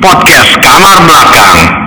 [0.00, 1.86] Podcast Kamar Belakang.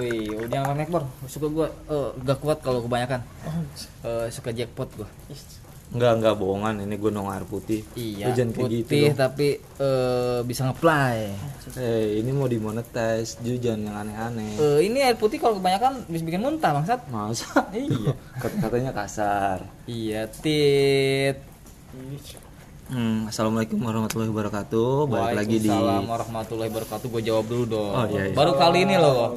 [0.00, 1.02] Wih, udah sama Macbor.
[1.28, 1.99] Suka gua eh,
[2.30, 3.20] gak kuat kalau kebanyakan.
[4.06, 5.08] Eh, suka jackpot gua.
[5.90, 6.74] Enggak, enggak bohongan.
[6.86, 7.82] Ini gunung air putih.
[7.98, 11.34] Iya, Lu jangan kayak gitu putih tapi eh, bisa ngeplay.
[11.74, 13.42] Eh, ini mau dimonetize.
[13.42, 14.54] Ju jangan yang aneh-aneh.
[14.54, 17.00] Eh, ini air putih kalau kebanyakan bisa bikin muntah, bangsat.
[17.10, 17.66] Masa?
[17.74, 18.14] iya.
[18.62, 19.66] Katanya kasar.
[19.90, 21.42] Iya, tit.
[22.90, 25.06] Hmm, Assalamualaikum warahmatullahi wabarakatuh.
[25.06, 27.06] Balik lagi di Waalaikumsalam warahmatullahi wabarakatuh.
[27.06, 27.94] Gue jawab dulu dong.
[27.94, 28.34] Oh, iya, iya.
[28.34, 29.30] Baru kali ini loh.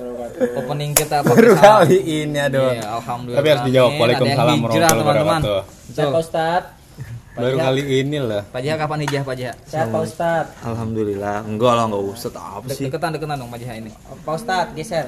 [0.57, 2.73] Opening kita Baru kali ini aduh.
[2.73, 3.37] Iya, alhamdulillah.
[3.45, 3.91] Tapi harus dijawab.
[3.93, 5.41] Waalaikumsalam warahmatullahi teman-teman.
[5.45, 5.59] wabarakatuh.
[5.93, 6.63] Siapa Ustad?
[7.37, 8.41] Baru kali ini lah.
[8.49, 9.53] Pak Jiha kapan hijrah Pak Jiha?
[9.69, 10.45] Siapa Ustad?
[10.65, 11.37] Alhamdulillah.
[11.45, 12.31] Enggak lah, enggak usah.
[12.33, 12.89] Apa sih?
[12.89, 13.93] Deketan deketan dong Pak Jiha ini.
[14.25, 15.05] Pak Ustad, geser.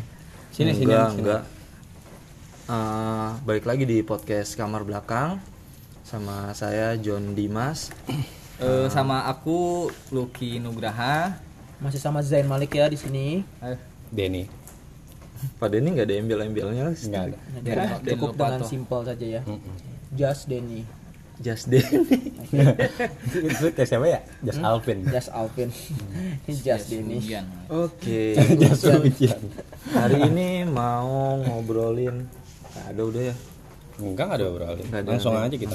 [0.56, 0.88] Sini sini.
[0.88, 1.20] enggak, sini.
[1.28, 1.42] enggak.
[2.72, 5.51] Eh, balik lagi di podcast kamar belakang
[6.12, 7.88] sama saya John Dimas.
[8.60, 11.40] Eh, sama aku Lucky Nugraha.
[11.80, 13.40] Masih sama Zain Malik ya di sini.
[14.12, 14.44] Denny.
[15.56, 16.92] Pak Denny nggak ada embel-embelnya.
[16.92, 17.38] Enggak ada.
[17.64, 19.42] Biar Cukup, dengan simpel saja ya.
[20.12, 20.84] Just Denny,
[21.40, 22.04] Just Denny.
[23.32, 24.20] Itu kayak siapa ya?
[24.44, 25.08] Just Alvin.
[25.08, 25.68] Just Alvin,
[26.68, 27.18] Just Denny.
[27.72, 28.36] Oke.
[28.60, 29.40] Just Hujan.
[29.96, 32.28] Hari ini mau ngobrolin.
[32.68, 33.36] Nggak ada udah ya.
[34.02, 34.76] Enggak enggak ada obrolan.
[34.82, 35.08] Nggak ada.
[35.14, 35.74] Langsung aja kita.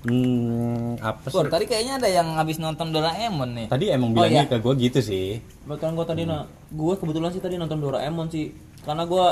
[0.00, 1.44] Hmm, apa sih?
[1.44, 3.66] Tadi kayaknya ada yang habis nonton Doraemon nih.
[3.68, 4.50] Tadi emang Oh, bilangnya iya.
[4.50, 5.44] ke gue gitu sih.
[5.68, 8.48] Bahkan gue tadi, nah, gue kebetulan sih tadi nonton Doraemon sih,
[8.80, 9.26] karena gue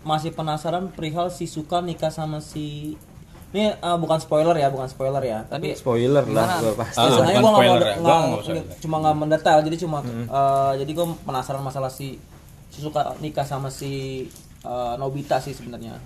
[0.00, 2.96] masih penasaran perihal si Suka nikah sama si.
[3.52, 5.44] Ini eh, bukan spoiler ya, bukan spoiler ya.
[5.44, 7.04] Tapi Spoiler lah, gua pasti.
[7.04, 8.62] Ah, sebenarnya gue nggak mau, ya.
[8.80, 12.16] Cuma nggak mendetail, jadi cuma eh, jadi gue penasaran masalah si,
[12.72, 14.24] si Suka nikah sama si
[14.64, 16.00] eh, Nobita sih sebenarnya.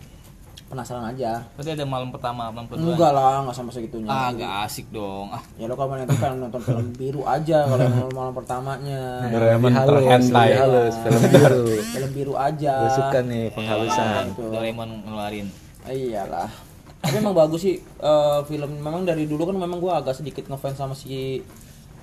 [0.68, 1.40] Penasaran aja.
[1.56, 2.92] Berarti ada malam pertama, malam kedua.
[2.92, 4.08] Enggak lah, nggak sampai segitunya.
[4.08, 5.32] Ah, gak asik dong.
[5.32, 9.02] Ah, Ya lo kalau nonton kan nonton film biru aja kalau yang malam, malam pertamanya.
[9.32, 10.48] Doraemon halus, terhentai.
[10.52, 11.64] lebih halus, film biru.
[11.80, 12.74] film biru aja.
[12.84, 14.24] Gue suka nih penghalusan.
[14.36, 15.46] Doraemon ngeluarin.
[15.82, 16.50] Ah, Iyalah.
[16.98, 20.76] Tapi emang bagus sih eh, film memang dari dulu kan memang gua agak sedikit ngefans
[20.76, 21.40] sama si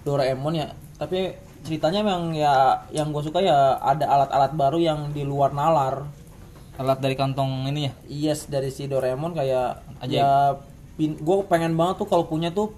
[0.02, 0.74] Doraemon ya.
[0.96, 2.54] Tapi ceritanya memang ya
[2.90, 6.06] yang gue suka ya ada alat-alat baru yang di luar nalar.
[6.75, 7.91] Alat dari kantong ini ya.
[8.06, 10.12] Yes dari si Doraemon kayak Ajaib.
[10.13, 10.30] ya
[10.96, 12.72] gue pengen banget tuh kalau punya tuh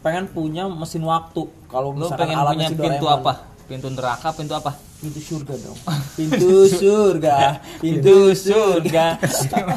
[0.00, 3.20] pengen punya mesin waktu kalau Lu misalkan pengen punya si pintu Doraemon.
[3.20, 3.32] apa?
[3.64, 4.72] Pintu neraka, pintu apa?
[5.00, 5.78] Pintu surga dong.
[6.18, 7.36] Pintu surga.
[7.80, 9.04] Pintu surga.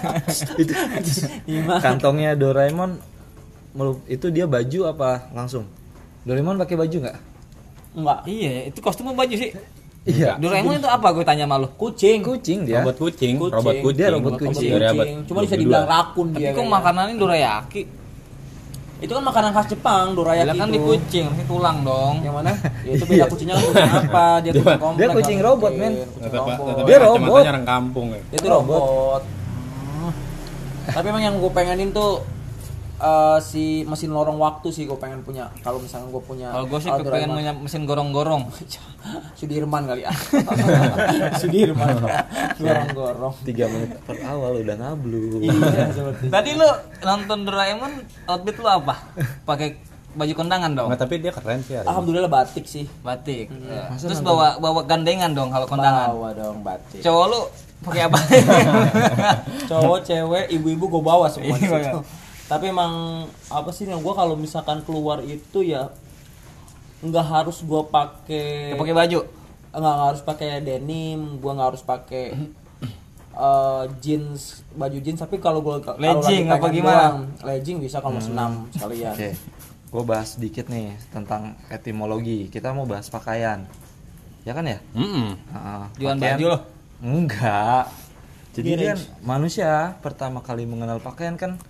[1.47, 1.80] Gimana?
[1.80, 3.00] Kantongnya Doraemon
[3.72, 5.68] melu- itu dia baju apa langsung?
[6.24, 7.18] Doraemon pakai baju nggak?
[7.94, 8.19] Enggak.
[8.25, 9.51] Iya, itu kostumnya baju sih.
[10.03, 10.36] Iya.
[10.36, 11.72] Doraemon itu apa gue tanya malu?
[11.74, 12.19] Kucing.
[12.22, 12.84] Kucing dia.
[12.84, 13.56] Robot kucing, Kucing.
[13.56, 13.96] robot kucing.
[13.96, 14.72] Dia robot Robot kucing.
[14.75, 15.62] Abad Cuma bisa 22.
[15.64, 16.44] dibilang rakun Tapi dia.
[16.44, 16.74] kok kayaknya.
[16.75, 17.81] makanannya dorayaki?
[19.00, 20.75] Itu kan makanan khas Jepang, dorayaki kan itu.
[20.75, 22.16] di kucing, ini tulang dong.
[22.19, 22.52] Yang mana?
[22.88, 24.25] Ya itu beda kucingnya kan kucing apa?
[24.40, 25.00] Dia kucing komplek.
[25.00, 25.81] Dia kucing kan, robot, kucing.
[25.81, 25.94] men.
[25.94, 27.42] Kucing Tetap robot.
[27.42, 28.22] Dia orang kampung ya.
[28.31, 29.22] Itu robot.
[30.84, 32.12] Tapi emang yang gue pengenin tuh
[33.03, 35.52] eh, si mesin lorong waktu sih gue pengen punya.
[35.59, 36.47] Kalau misalnya gue punya.
[36.56, 37.36] Kalau gue sih kepengen Doraemon.
[37.36, 38.44] punya mesin gorong-gorong.
[39.40, 40.12] Sudirman kali ya.
[41.42, 42.00] Sudirman.
[42.63, 43.34] Gorong-gorong.
[43.44, 45.44] Tiga menit per awal udah ngablu.
[45.44, 46.25] Iya seperti.
[46.31, 46.69] Tadi lu
[47.03, 47.92] nonton Doraemon,
[48.31, 48.96] outfit lu apa?
[49.44, 49.75] Pakai
[50.13, 50.88] baju kondangan dong.
[50.94, 51.90] Nggak, tapi dia keren sih hari ini.
[51.90, 52.86] Alhamdulillah batik sih.
[53.02, 53.50] Batik.
[53.50, 53.90] Ya.
[53.97, 56.13] Terus bawa bawa gandengan dong kalau kondangan.
[56.13, 57.02] Bawa dong batik.
[57.02, 57.42] Cowok lu
[57.84, 58.19] pakai apa?
[59.68, 62.00] cowok cewek ibu-ibu gue bawa semua Iya.
[62.46, 62.94] Tapi emang
[63.48, 65.90] apa sih yang gue kalau misalkan keluar itu ya
[67.00, 69.20] nggak harus gue pakai Ya, pakai baju.
[69.70, 72.26] nggak nggak harus pakai denim gue nggak harus pakai
[73.34, 77.25] eh, jeans baju jeans tapi kalau gue Legging apa gimana?
[77.42, 79.31] legging bisa kalau mau senam sekalian Oke.
[79.89, 82.50] Gue bahas sedikit nih tentang etimologi.
[82.50, 83.62] Kita mau bahas pakaian.
[84.42, 84.81] Ya kan ya?
[84.92, 85.38] Mm-mm.
[85.38, 86.60] Heeh, Jualan pakaian- baju lo.
[87.00, 87.86] Enggak.
[88.54, 91.62] Jadi kan manusia pertama kali mengenal pakaian kan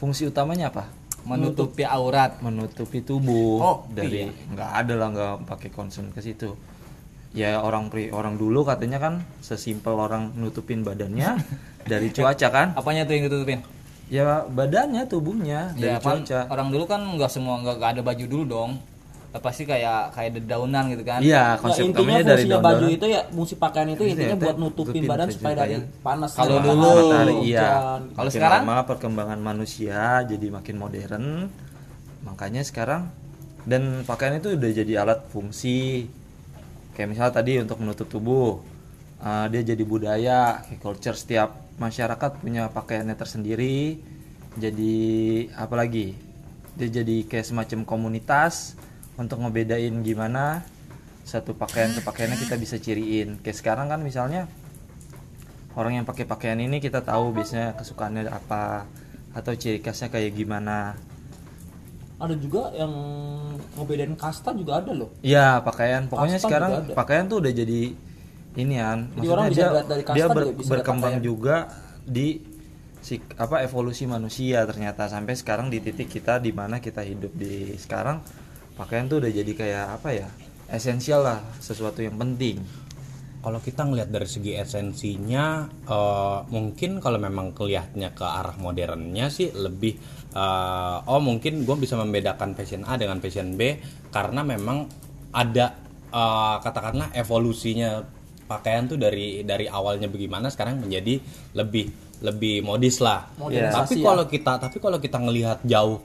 [0.00, 0.88] fungsi utamanya apa?
[1.20, 2.40] Menutupi aurat.
[2.40, 4.32] Menutupi tubuh Oh, dari iya.
[4.48, 6.56] nggak ada lah nggak pakai concern ke situ.
[7.30, 11.36] Ya orang pri orang dulu katanya kan sesimpel orang nutupin badannya
[11.92, 12.68] dari cuaca kan?
[12.72, 13.60] Apanya tuh yang ditutupin?
[14.10, 16.48] Ya badannya tubuhnya dari Ya kan cuaca.
[16.48, 18.70] orang dulu kan nggak semua nggak ada baju dulu dong.
[19.30, 21.22] Apa sih kayak kayak dedaunan gitu kan.
[21.22, 24.36] Iya, Ya, konsep intinya utamanya dari fungsinya baju itu ya fungsi pakaian itu Iya, intinya
[24.42, 26.90] buat nutupin nutupin badan supaya dari supaya- panas Kalau sinar dulu,
[27.46, 27.68] iya.
[28.10, 28.62] Kalau sekarang?
[28.66, 31.26] lama perkembangan manusia jadi makin modern.
[32.26, 33.06] Makanya sekarang
[33.70, 36.10] dan pakaian itu udah jadi alat fungsi.
[36.98, 38.58] Kayak misalnya tadi untuk menutup tubuh.
[39.20, 41.14] Uh, dia jadi budaya kayak culture.
[41.14, 44.00] Setiap masyarakat punya pakaiannya tersendiri.
[44.58, 44.96] Jadi
[45.54, 46.18] apa lagi?
[46.74, 48.74] Dia jadi kayak semacam komunitas
[49.18, 50.62] untuk ngebedain gimana
[51.24, 53.38] satu pakaian ke pakaiannya kita bisa ciriin.
[53.42, 54.50] Kayak sekarang kan misalnya
[55.78, 58.86] orang yang pakai pakaian ini kita tahu biasanya kesukaannya apa
[59.30, 60.98] atau ciri khasnya kayak gimana.
[62.20, 62.92] Ada juga yang
[63.78, 65.08] ngebedain kasta juga ada loh.
[65.24, 66.10] Iya pakaian.
[66.10, 67.82] Pokoknya Kasta sekarang juga pakaian tuh udah jadi
[68.50, 71.56] ini kan Jadi orang bisa lihat dari kasta dia juga ber- bisa lihat berkembang juga
[72.04, 72.28] di
[73.00, 75.08] si apa evolusi manusia ternyata.
[75.08, 77.72] Sampai sekarang di titik kita di mana kita hidup di.
[77.78, 78.20] Sekarang
[78.80, 80.28] pakaian tuh udah jadi kayak apa ya
[80.72, 82.64] esensial lah sesuatu yang penting
[83.40, 89.48] Kalau kita ngelihat dari segi esensinya, eh, mungkin kalau memang kelihatannya ke arah modernnya sih
[89.56, 89.96] lebih,
[90.36, 93.80] eh, oh mungkin gue bisa membedakan fashion A dengan fashion B
[94.12, 94.84] karena memang
[95.32, 95.72] ada
[96.12, 98.04] eh, katakanlah evolusinya
[98.44, 101.16] pakaian tuh dari dari awalnya bagaimana sekarang menjadi
[101.56, 101.88] lebih
[102.20, 103.24] lebih modis lah.
[103.40, 104.04] Modernisasi Tapi ya.
[104.04, 106.04] kalau kita tapi kalau kita ngelihat jauh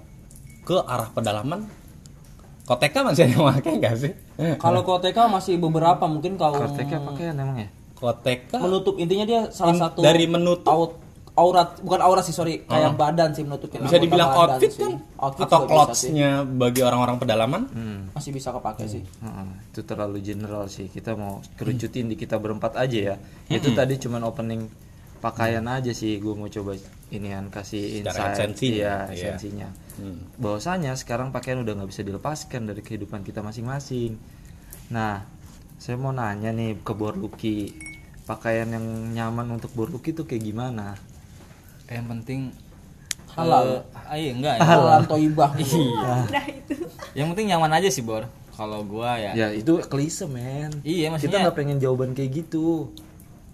[0.63, 1.67] ke arah pedalaman,
[2.65, 4.11] koteka masih ada yang pakai nggak sih?
[4.57, 7.69] kalau koteka masih beberapa mungkin kalau Korteknya pakaian emang ya?
[7.93, 10.67] Koteka menutup intinya dia salah In- satu dari menutup.
[10.67, 10.99] aut-
[11.35, 12.63] aurat bukan aurat sih sorry.
[12.63, 15.03] Kayak badan sih menutupin bisa dibilang outfit kan?
[15.17, 17.61] Outfit atau clothesnya bagi orang-orang pedalaman?
[18.11, 19.03] Masih bisa kepake sih.
[19.03, 20.87] Heeh, itu terlalu general sih.
[20.87, 23.15] Kita mau kerucutin di kita berempat aja ya.
[23.47, 24.71] Itu tadi cuman opening
[25.19, 26.15] pakaian aja sih.
[26.17, 28.33] Gue mau coba inian kasih Secara insight.
[28.35, 29.13] esensinya, iya, iya.
[29.29, 29.69] esensinya
[30.35, 34.19] bahwasanya sekarang pakaian udah nggak bisa dilepaskan dari kehidupan kita masing-masing.
[34.89, 35.23] Nah
[35.77, 37.71] saya mau nanya nih ke Borluki
[38.25, 40.97] pakaian yang nyaman untuk Borluki itu kayak gimana?
[41.85, 42.41] Yang penting
[43.31, 43.85] Halal.
[43.85, 44.61] eh, ah, iya enggak ya.
[44.65, 45.01] halal.
[45.05, 45.51] Toibah.
[47.17, 48.27] Yang penting nyaman aja sih bor.
[48.51, 49.31] Kalau gua ya.
[49.35, 50.71] Ya itu klise men.
[50.81, 52.91] Iya, kita maksudnya- nggak pengen jawaban kayak gitu.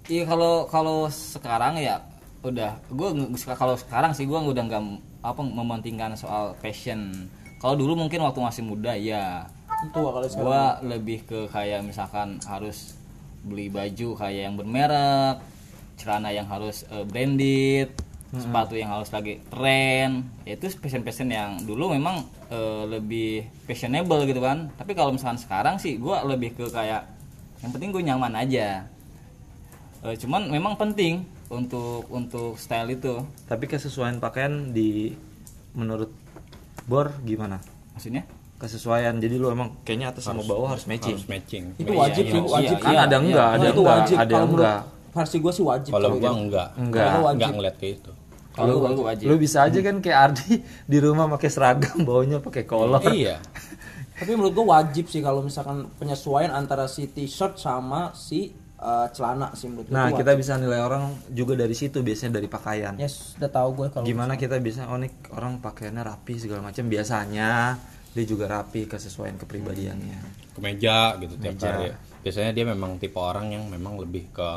[0.06, 2.02] Iya kalau kalau sekarang ya
[2.42, 3.10] udah gue
[3.54, 4.84] kalau sekarang sih gue udah nggak
[5.22, 7.30] apa mementingkan soal fashion.
[7.62, 9.46] Kalau dulu mungkin waktu masih muda ya
[9.82, 12.98] itu kalau sekarang gue lebih ke kayak misalkan harus
[13.42, 15.42] beli baju kayak yang bermerek,
[15.98, 17.90] celana yang harus eh, branded,
[18.34, 20.26] sepatu yang harus lagi tren.
[20.46, 24.74] Itu fashion yang dulu memang eh, lebih fashionable gitu kan.
[24.78, 27.06] Tapi kalau misalkan sekarang sih gue lebih ke kayak
[27.62, 28.90] yang penting gue nyaman aja.
[30.02, 33.28] Eh, cuman memang penting untuk untuk style itu.
[33.46, 35.12] Tapi kesesuaian pakaian di
[35.76, 36.10] menurut
[36.88, 37.60] Bor gimana?
[37.94, 38.24] Maksudnya?
[38.58, 39.20] Kesesuaian.
[39.20, 41.20] Jadi lu emang kayaknya atas sama bawah harus matching.
[41.20, 41.64] harus matching.
[41.76, 42.92] Itu Iya, wajib iya, sih iya, wajib iya, kan?
[42.92, 43.18] Ada iya.
[43.20, 43.46] enggak?
[43.46, 43.92] Nah, ada itu enggak?
[44.00, 44.82] wajib ada enggak?
[45.12, 46.40] versi gue sih wajib kalau gua gitu.
[46.40, 46.70] enggak.
[46.80, 47.10] Enggak.
[47.36, 48.12] Enggak ngeliat kayak itu
[48.52, 49.26] kalau gue wajib.
[49.32, 50.60] lu bisa aja kan kayak Ardi
[50.92, 53.00] di rumah pakai seragam bawahnya pakai kolor.
[53.08, 53.40] Iya.
[54.22, 59.54] Tapi menurut gue wajib sih kalau misalkan penyesuaian antara si t-shirt sama si uh, celana
[59.54, 60.42] sih menurut gue nah kita wajib.
[60.42, 64.34] bisa nilai orang juga dari situ biasanya dari pakaian yes udah tahu gue kalau gimana
[64.36, 67.78] kita bisa oh nih orang pakaiannya rapi segala macam biasanya
[68.12, 70.20] dia juga rapi kesesuaian kepribadiannya
[70.52, 71.70] kemeja gitu tiap Meja.
[71.72, 71.88] hari
[72.22, 74.50] biasanya dia memang tipe orang yang memang lebih ke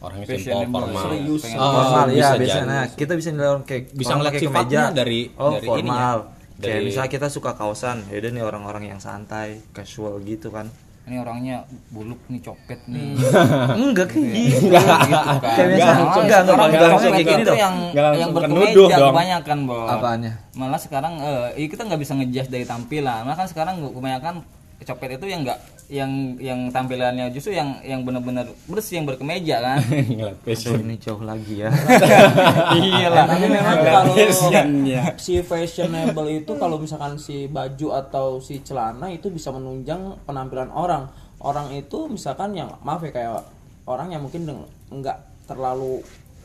[0.00, 1.42] orangnya simple formal serius.
[1.54, 2.40] Oh, formal ya jadi.
[2.40, 6.08] biasanya kita bisa nilai orang kayak Bisa orang ngeliat sifatnya dari- oh dari formal ininya.
[6.56, 10.72] kayak Dari- misalnya kita suka kausan ya udah nih orang-orang yang santai casual gitu kan
[11.10, 13.18] ini orangnya buluk nih copet nih.
[13.74, 14.70] Enggak kayak gitu gitu.
[14.70, 15.02] kan.
[15.58, 17.58] Enggak, enggak, sekarang enggak, kayak gini dong.
[17.58, 20.32] yang Enggak langsung yang menuduh berkemeja kebanyakan bos Apaannya?
[20.54, 23.26] malah sekarang eh iya kita nggak bisa ngejudge dari tampilan.
[23.26, 24.34] Malah kan sekarang kebanyakan
[24.84, 25.60] copet itu yang enggak
[25.90, 29.78] yang yang tampilannya justru yang yang benar-benar bersih yang berkemeja kan?
[30.16, 30.86] Ngeliat fashion.
[30.86, 31.68] Ini jauh lagi ya.
[32.78, 33.26] Iya lah.
[33.26, 34.14] Tapi memang kalau
[35.18, 41.10] si fashionable itu kalau misalkan si baju atau si celana itu bisa menunjang penampilan orang.
[41.42, 43.42] Orang itu misalkan yang maaf ya kayak
[43.90, 45.18] orang yang mungkin deng- nggak
[45.50, 45.98] terlalu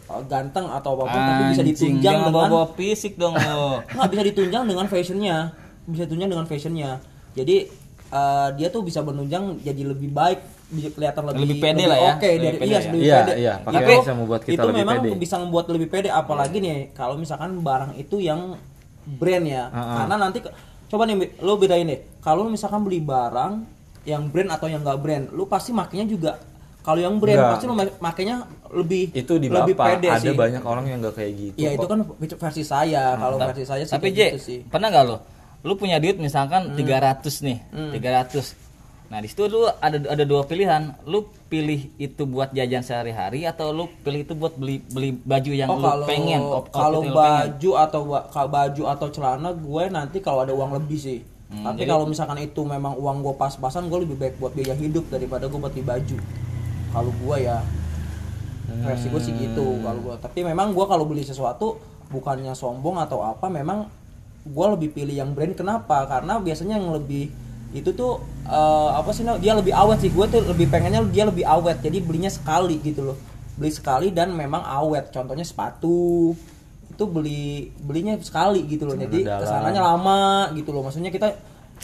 [0.10, 4.24] uh, ganteng atau apa pun tapi bisa ditunjang dengan bawa fisik dong lo nggak bisa
[4.25, 5.38] ditunjang dengan fashionnya.
[5.86, 6.98] Bisa ditunjang dengan fashionnya.
[7.38, 11.97] Jadi uh, dia tuh bisa menunjang jadi lebih baik bisa kelihatan lebih Lebih pede lah
[12.00, 12.12] ya.
[12.12, 12.81] oke dari pede iya ya.
[12.83, 15.09] lebih Iya, pede iya, pakaian Itu- bisa membuat kita itu lebih memang pede.
[15.15, 18.41] bisa membuat lebih pede apalagi nih kalau misalkan barang itu yang
[19.07, 19.95] brand ya Uh-uh.
[20.00, 20.38] karena nanti
[20.85, 23.53] coba nih lo bedain deh kalau misalkan beli barang
[24.03, 26.31] yang brand atau yang nggak brand lu pasti makanya juga
[26.81, 27.51] kalau yang brand Nggak.
[27.51, 28.35] pasti lu ma- makanya
[28.71, 31.69] lebih itu di lebih bapak pede ada sih banyak orang yang nggak kayak gitu ya
[31.71, 32.00] itu kan
[32.35, 35.17] versi saya kalau versi saya sih tapi J gitu sih pernah nggak lo
[35.65, 37.57] lu punya duit misalkan 300 nih
[37.91, 38.63] 300
[39.05, 43.69] nah di situ lu ada ada dua pilihan lu pilih itu buat jajan sehari-hari atau
[43.69, 47.13] lu pilih itu buat beli beli baju yang Oh lu kalau pengen kalau lu pengen.
[47.13, 51.19] baju atau kalau baju atau celana gue nanti kalau ada uang lebih sih.
[51.45, 54.74] Hmm, Tapi jadi- kalau misalkan itu memang uang gue pas-pasan gue lebih baik buat biaya
[54.74, 56.17] hidup daripada gue buat beli baju.
[56.91, 57.57] Kalau gue ya
[58.81, 60.15] versi gue sih gitu kalau gue.
[60.17, 63.86] Tapi memang gue kalau beli sesuatu bukannya sombong atau apa, memang
[64.45, 65.57] gue lebih pilih yang brand.
[65.57, 66.05] Kenapa?
[66.05, 67.33] Karena biasanya yang lebih
[67.75, 70.13] itu tuh eh, apa sih nah, dia lebih awet sih.
[70.13, 73.17] Gue tuh lebih pengennya dia lebih awet jadi belinya sekali gitu loh.
[73.57, 75.09] Beli sekali dan memang awet.
[75.09, 76.31] Contohnya sepatu
[76.85, 78.95] itu beli belinya sekali gitu loh.
[78.95, 79.41] Jadi dalam.
[79.41, 80.85] ke sananya lama gitu loh.
[80.85, 81.33] Maksudnya kita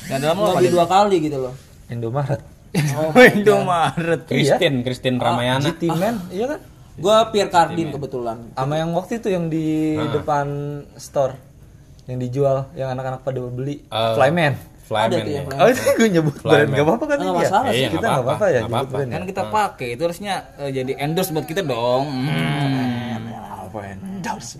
[0.08, 0.72] Yang dalam apa, Din?
[0.72, 1.54] dua kali gitu loh.
[1.92, 2.42] Indomaret.
[2.96, 4.22] Oh, Indomaret.
[4.30, 5.66] Christine Christine Ramayana.
[5.66, 6.16] GT Man.
[6.32, 6.60] Iya kan?
[6.96, 8.38] Gue Pierre Cardin kebetulan.
[8.56, 10.48] Sama yang waktu itu yang di depan
[10.96, 11.51] store
[12.12, 15.42] yang dijual yang anak-anak pada beli Eh, Flyman Flyman Ada tuh yang ya.
[15.42, 15.58] Flyman.
[15.58, 16.74] oh itu gue nyebut brand Flyman.
[16.74, 17.34] gak apa-apa kan ini ya?
[17.34, 17.78] masalah sih.
[17.78, 19.14] Iya, kita nggak nggak apa-apa ya apa-apa, brand ya?
[19.14, 23.16] kan kita pakai itu harusnya eh, jadi endorse buat kita dong Hmm.
[23.64, 24.52] apa endorse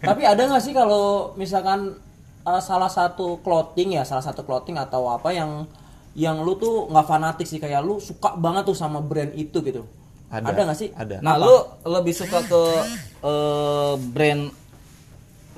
[0.00, 1.94] tapi ada nggak sih kalau misalkan
[2.42, 5.70] uh, salah satu clothing ya salah satu clothing atau apa yang
[6.12, 9.86] yang lu tuh nggak fanatik sih kayak lu suka banget tuh sama brand itu gitu
[10.28, 10.50] Ada.
[10.50, 11.22] ada nggak sih Ada.
[11.22, 11.54] Nah, lu
[11.86, 12.62] lebih suka ke
[13.22, 14.42] eh, brand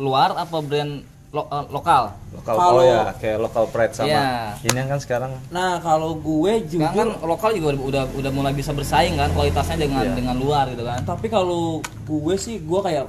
[0.00, 2.10] luar apa brand lo- eh, lokal?
[2.32, 4.26] lokal Kalau- oh ya kayak local pride sama Iya.
[4.64, 8.72] ini kan sekarang nah kalau gue Sekarang kan jujur lokal juga udah udah mulai bisa
[8.72, 10.14] bersaing kan kualitasnya dengan Iya.
[10.14, 11.04] dengan luar gitu kan.
[11.04, 13.06] tapi kalau gue sih gue kayak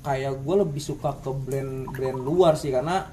[0.00, 3.04] kayak gue lebih suka ke brand brand luar sih karena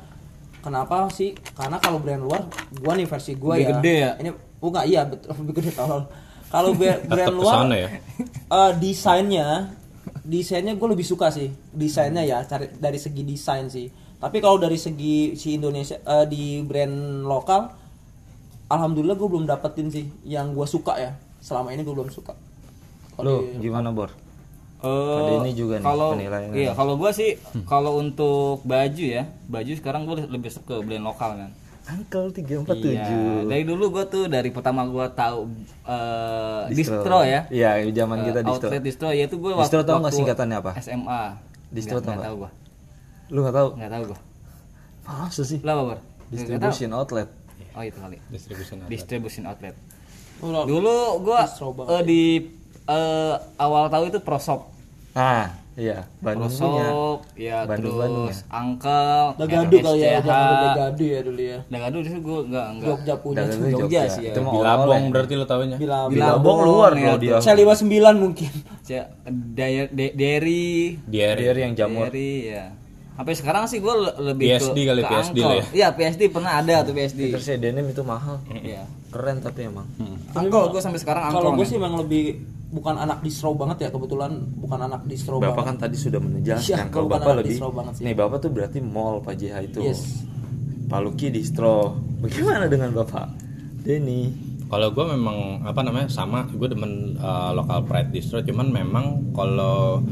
[0.57, 4.11] kenapa sih karena kalau brand luar gue nih versi gue ya gede ya?
[4.17, 6.03] ini bukan iya betul lebih gede tolol
[6.47, 7.89] kalau brand, luar ya?
[8.49, 9.71] eh, desainnya
[10.27, 13.88] desainnya gue lebih suka sih desainnya ya cari dari segi desain sih.
[14.17, 17.72] Tapi kalau dari segi si Indonesia eh, di brand lokal
[18.67, 21.12] alhamdulillah gue belum dapetin sih yang gue suka ya.
[21.39, 22.36] Selama ini gue belum suka.
[23.17, 24.12] Di- gimana bor?
[24.77, 26.53] Eh, Pada ini juga nih kalau penilaiannya.
[26.53, 27.34] iya kalau gua sih
[27.65, 31.50] kalau untuk baju ya baju sekarang gua lebih suka ke brand lokal kan
[31.88, 33.08] Uncle 347 iya
[33.44, 35.48] dari dulu gua tuh dari pertama gua tahu
[35.84, 37.24] eh, distro.
[37.24, 37.48] ya.
[37.48, 38.67] Iya zaman kita Eh, distro.
[38.67, 40.72] outlet distro ya itu gua Distro waktu, tau nggak waktu singkatannya apa?
[40.77, 41.22] SMA
[41.70, 42.50] Distro tau tahu gua.
[43.27, 43.67] Lu nggak tahu?
[43.75, 44.20] Nggak tahu gua.
[45.06, 45.60] Masa sih?
[45.62, 45.88] Lah Bor?
[45.88, 46.03] Tahu.
[46.29, 47.27] distribution outlet.
[47.72, 48.17] Oh itu kali.
[48.27, 48.91] Distribution outlet.
[48.91, 49.75] distribution outlet.
[50.39, 51.88] Dulu gua Distro banget.
[51.89, 52.22] eh, di
[52.86, 54.67] eh, awal tahu itu prosop.
[55.13, 56.89] Nah iya Bandung punya.
[56.89, 58.36] Prosop ya Bandung, terus Bandung ya?
[58.50, 61.60] angkel Dagadu kali ya, jangan Dagadu ya dulu ya.
[61.69, 63.38] Dagadu itu gue enggak enggak Jogja punya.
[63.46, 64.01] Dagadu Jogja Jogja.
[64.10, 64.31] sih ya.
[64.34, 65.77] itu mau Bilabong oleh berarti lo taunya?
[65.77, 67.38] Bila Bilabong luar ya, loh dia.
[67.38, 68.51] Saya 59 mungkin.
[70.17, 70.98] Derry.
[71.05, 72.10] Diary Dia yang jamur.
[72.10, 72.76] Derry ya
[73.17, 75.65] sampai sekarang sih gue lebih PSD ke, kali, ke PSD lah ya.
[75.74, 78.38] iya PSD pernah ada tuh PSD terus ya denim itu mahal.
[78.53, 78.86] Iya.
[79.09, 79.89] Keren tapi emang.
[80.38, 83.89] Angkel gue sampai sekarang angkel Kalau gue sih emang lebih bukan anak distro banget ya
[83.89, 85.67] kebetulan bukan anak distro Bapak banget.
[85.71, 88.03] kan tadi sudah menjelaskan gua kalau Bapak lebih distro banget sih.
[88.03, 89.79] nih Bapak tuh berarti mall Pak JH itu.
[89.81, 90.01] Yes.
[90.88, 91.95] Pak Luki distro.
[92.24, 93.27] Bagaimana dengan Bapak?
[93.83, 94.31] Denny.
[94.67, 98.43] Kalau gue memang apa namanya sama, gue demen uh, lokal pride distro.
[98.43, 100.03] Cuman memang kalau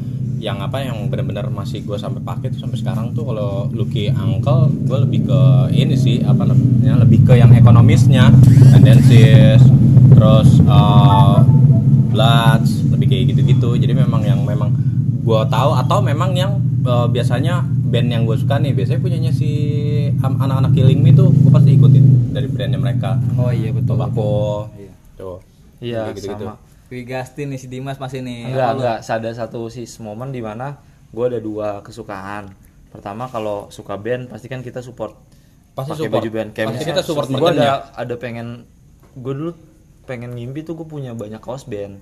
[0.45, 4.69] yang apa yang benar-benar masih gue sampai pakai tuh sampai sekarang tuh kalau Lucky Uncle
[4.85, 5.41] gue lebih ke
[5.73, 8.29] ini sih apa namanya lebih ke yang ekonomisnya.
[8.69, 9.65] Tendencies
[10.13, 11.41] terus uh,
[12.09, 13.73] bloods lebih kayak gitu-gitu.
[13.75, 14.69] Jadi memang yang memang
[15.25, 16.51] gue tahu atau memang yang
[16.85, 19.49] uh, biasanya band yang gue suka nih biasanya punyanya si
[20.19, 23.17] am- anak-anak Killing Me tuh gue pasti ikutin dari brandnya mereka.
[23.35, 24.93] Oh iya betul tobacco Iya.
[25.15, 25.37] tuh.
[25.81, 26.45] Iya Kayak gitu-gitu.
[26.45, 26.55] sama
[26.95, 28.55] Wigastin nih si Dimas masih nih.
[28.55, 28.97] Enggak enggak.
[29.03, 30.79] Ada satu sis momen di mana
[31.11, 32.55] gue ada dua kesukaan.
[32.89, 35.19] Pertama kalau suka band pasti kan kita support.
[35.75, 36.23] Pasti pakai support.
[36.23, 38.63] baju band kayak Pasti kita support gue ada ada pengen
[39.19, 39.51] gue dulu
[40.07, 41.99] pengen ngimpi tuh gue punya banyak kaos band.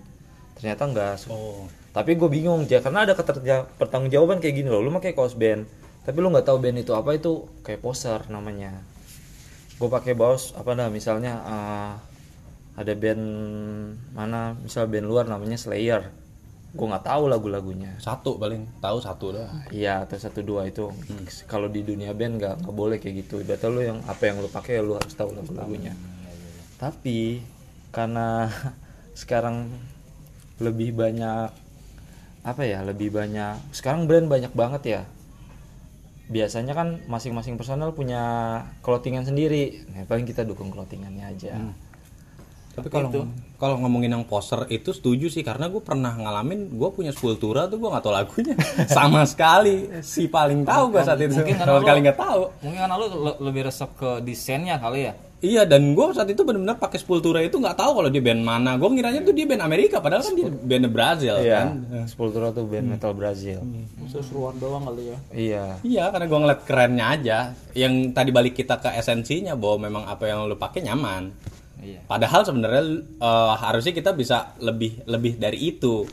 [0.62, 1.66] Ternyata enggak oh.
[1.94, 4.86] Tapi gue bingung ya karena ada keterja pertanggungjawaban kayak gini loh.
[4.86, 5.66] Lu pakai kaos band
[6.04, 8.84] tapi lu nggak tahu band itu apa itu kayak poser namanya.
[9.80, 11.94] Gue pakai baos apa dah misalnya eh,
[12.74, 13.24] ada band
[14.18, 14.58] mana?
[14.58, 16.10] Misal band luar namanya Slayer.
[16.74, 17.94] Gue nggak tahu lagu-lagunya.
[18.02, 19.50] Satu paling tahu satu dah.
[19.70, 20.90] Iya atau satu dua itu.
[21.46, 23.46] Kalau di dunia band nggak nggak boleh kayak gitu.
[23.46, 25.94] Data lu yang apa yang lu pakai lu harus tahu lagu-lagunya.
[26.82, 27.46] Tapi
[27.94, 28.50] karena
[29.22, 29.70] sekarang
[30.58, 31.54] lebih banyak
[32.44, 35.02] apa ya lebih banyak sekarang brand banyak banget ya.
[36.24, 38.24] Biasanya kan masing-masing personal punya
[38.82, 39.86] clothingan sendiri.
[39.94, 41.54] Nah paling kita dukung clothingannya aja
[42.74, 43.22] Tapi kalau Itu.
[43.56, 47.78] kalau ngomongin yang poser itu setuju sih karena gue pernah ngalamin gue punya Sepultura tuh
[47.78, 48.56] gue nggak tahu lagunya
[48.90, 52.42] sama sekali si paling tahu gue saat itu Mungkin sama sekali nggak tahu.
[52.60, 55.14] Mungkin karena lu le- lebih resep ke desainnya kali ya.
[55.38, 58.74] Iya dan gue saat itu benar-benar pakai Sepultura itu nggak tahu kalau dia band mana.
[58.74, 61.58] Gue ngiranya tuh dia band Amerika padahal kan dia band Brazil Iya.
[61.60, 61.68] kan.
[62.06, 62.94] Sepultura tuh band Hmm.
[62.96, 63.60] metal Brazil.
[64.08, 65.64] seruan doang kali ya Iya.
[65.84, 67.38] Iya karena gue ngeliat kerennya aja.
[67.72, 71.30] Yang tadi balik kita ke esensinya bahwa memang apa yang lu pakai nyaman.
[71.82, 72.00] Iya.
[72.06, 76.06] Padahal sebenarnya eh, harusnya kita bisa lebih lebih dari itu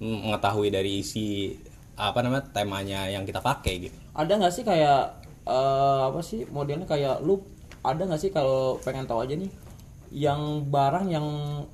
[0.00, 1.54] mm, mengetahui dari isi
[1.92, 3.96] apa namanya temanya yang kita pakai gitu.
[4.16, 7.38] ada nggak sih kayak eh, apa sih modelnya kayak lu
[7.84, 9.52] ada nggak sih kalau pengen tahu aja nih
[10.12, 11.24] yang barang yang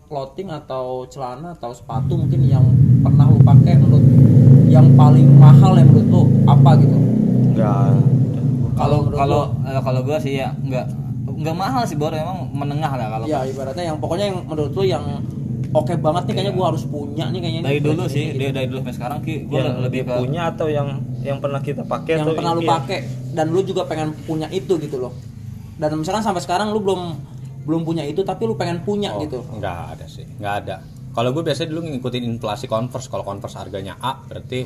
[0.07, 2.62] clothing atau celana atau sepatu mungkin yang
[3.02, 4.04] pernah lu pakai menurut
[4.71, 6.99] yang paling mahal yang menurut lu apa gitu
[7.59, 7.99] Enggak.
[8.78, 10.87] Kalau kalau eh, kalau gua sih ya nggak
[11.38, 14.83] nggak mahal sih bor emang menengah lah kalau ya ibaratnya yang pokoknya yang menurut lu
[14.83, 15.04] yang
[15.71, 18.78] oke banget nih kayaknya gua harus punya nih kayaknya dari dulu sih dari, dari dulu
[18.83, 20.88] sampai sekarang ki gua yang lebih ke punya atau yang
[21.23, 22.71] yang pernah kita pakai yang atau pernah lu iya.
[22.75, 22.99] pakai
[23.38, 25.14] dan lu juga pengen punya itu gitu loh
[25.78, 27.00] dan misalkan sampai sekarang lu belum
[27.68, 30.76] belum punya itu tapi lu pengen punya Oh, gitu Nggak ada sih, nggak ada.
[31.12, 33.12] Kalau gue biasanya dulu ngikutin inflasi Converse.
[33.12, 34.64] Kalau Converse harganya A, berarti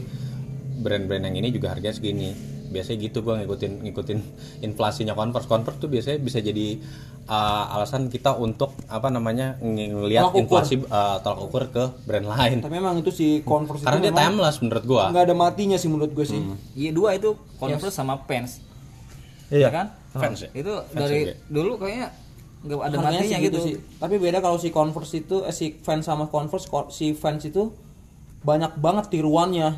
[0.78, 2.30] brand-brand yang ini juga harganya segini.
[2.72, 4.18] Biasanya gitu gue ngikutin ngikutin
[4.66, 5.44] inflasinya Converse.
[5.44, 6.80] Converse tuh biasanya bisa jadi
[7.24, 12.58] uh, alasan kita untuk apa namanya ng- ngelihat inflasi uh, tolak ukur ke brand lain.
[12.58, 15.04] tapi memang itu si Converse Karena itu dia timeless menurut gue.
[15.06, 16.40] nggak ada matinya sih menurut gue sih
[16.74, 18.58] iya dua itu Converse sama pants
[19.48, 19.68] Iya.
[19.68, 20.48] ya kan Fans ya?
[20.50, 21.34] itu Fans dari juga.
[21.46, 22.08] dulu kayaknya
[22.62, 25.76] nggak ada Harganya matinya segitu gitu sih tapi beda kalau si Converse itu eh, si
[25.76, 27.68] fans sama Converse si fans itu
[28.40, 29.68] banyak banget tiruannya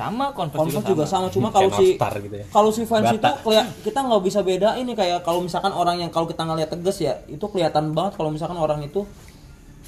[0.00, 1.86] sama Converse, Converse juga sama, cuma Kayak kalau si
[2.24, 2.46] gitu ya.
[2.48, 3.14] kalau si fans Bata.
[3.14, 6.68] itu keliat- kita nggak bisa beda ini kayak kalau misalkan orang yang kalau kita ngeliat
[6.68, 9.04] tegas ya itu kelihatan banget kalau misalkan orang itu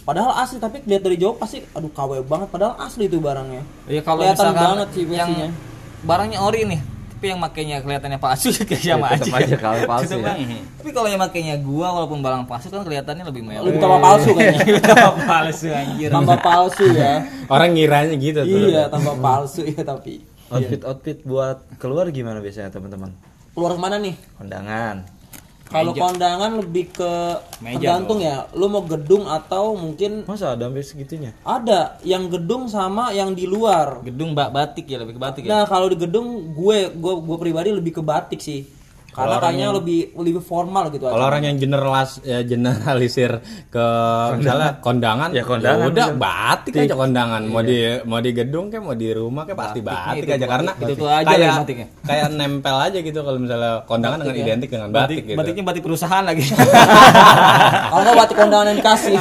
[0.02, 4.02] padahal asli tapi lihat dari jauh pasti aduh KW banget padahal asli itu barangnya Iya
[4.02, 5.31] kalau kelihatan misalkan banget sih yang
[6.02, 6.81] barangnya ori nih,
[7.22, 10.26] tapi yang makainya kelihatannya palsu kayak sama Ya, tetep aja kalau palsu ya.
[10.26, 10.42] kan.
[10.74, 13.62] Tapi kalau yang makainya gua walaupun barang palsu kan kelihatannya lebih mewah.
[13.62, 16.08] lebih tambah palsu kayaknya tambah palsu anjir.
[16.10, 17.12] tambah palsu ya
[17.46, 18.58] Orang ngiranya gitu tuh.
[18.66, 23.14] iya tambah palsu ya tapi Outfit outfit buat keluar gimana biasanya teman-teman?
[23.54, 25.06] keluar ke mana nih Kondangan.
[25.72, 27.12] Kalau kondangan lebih ke
[27.64, 28.44] Meja tergantung ya.
[28.52, 31.30] Lu mau gedung atau mungkin Masa ada sampai segitunya?
[31.42, 31.96] ada.
[32.04, 34.04] Yang gedung sama yang di luar.
[34.04, 35.50] Gedung mbak batik ya lebih ke batik ya.
[35.50, 38.82] Nah kalau di gedung gue gue gue pribadi lebih ke batik sih
[39.12, 43.87] karena kayaknya lebih lebih formal gitu Kalau orang yang generalis ya, generalisir ke
[44.35, 46.16] misalnya kondangan, Ya, kondangan udah bisa.
[46.16, 47.42] batik aja kondangan.
[47.44, 50.48] Mau di mau di gedung kayak mau di rumah kayak pasti batik, itu aja batik.
[50.48, 51.87] karena Itu tuh aja kayak batiknya.
[52.09, 55.38] kayak nempel aja gitu kalau misalnya kondangan dengan identik dengan batik, batik, gitu.
[55.38, 56.44] batiknya batik perusahaan lagi.
[57.92, 59.12] kalau nggak batik kondangan yang dikasih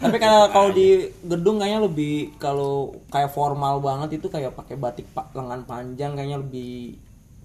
[0.00, 0.88] tapi kalau kalau di
[1.20, 6.40] gedung kayaknya lebih kalau kayak formal banget itu kayak pakai batik pak lengan panjang kayaknya
[6.40, 6.96] lebih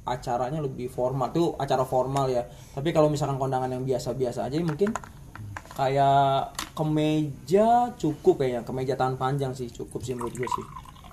[0.06, 1.30] acaranya lebih formal.
[1.30, 2.46] Tuh acara formal ya.
[2.46, 4.94] Tapi kalau misalkan kondangan yang biasa-biasa aja mungkin
[5.74, 8.62] kayak kemeja cukup kayaknya.
[8.62, 10.66] Kemeja tangan panjang sih cukup sih menurut gue sih.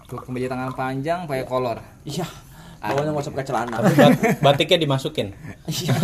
[0.06, 1.80] Tuh kemeja tangan panjang pakai kolor.
[2.04, 2.28] iya.
[2.82, 3.76] Bawahnya nggak usah pakai celana.
[3.78, 5.30] Tapi bat- batiknya dimasukin.
[5.62, 5.94] Iya.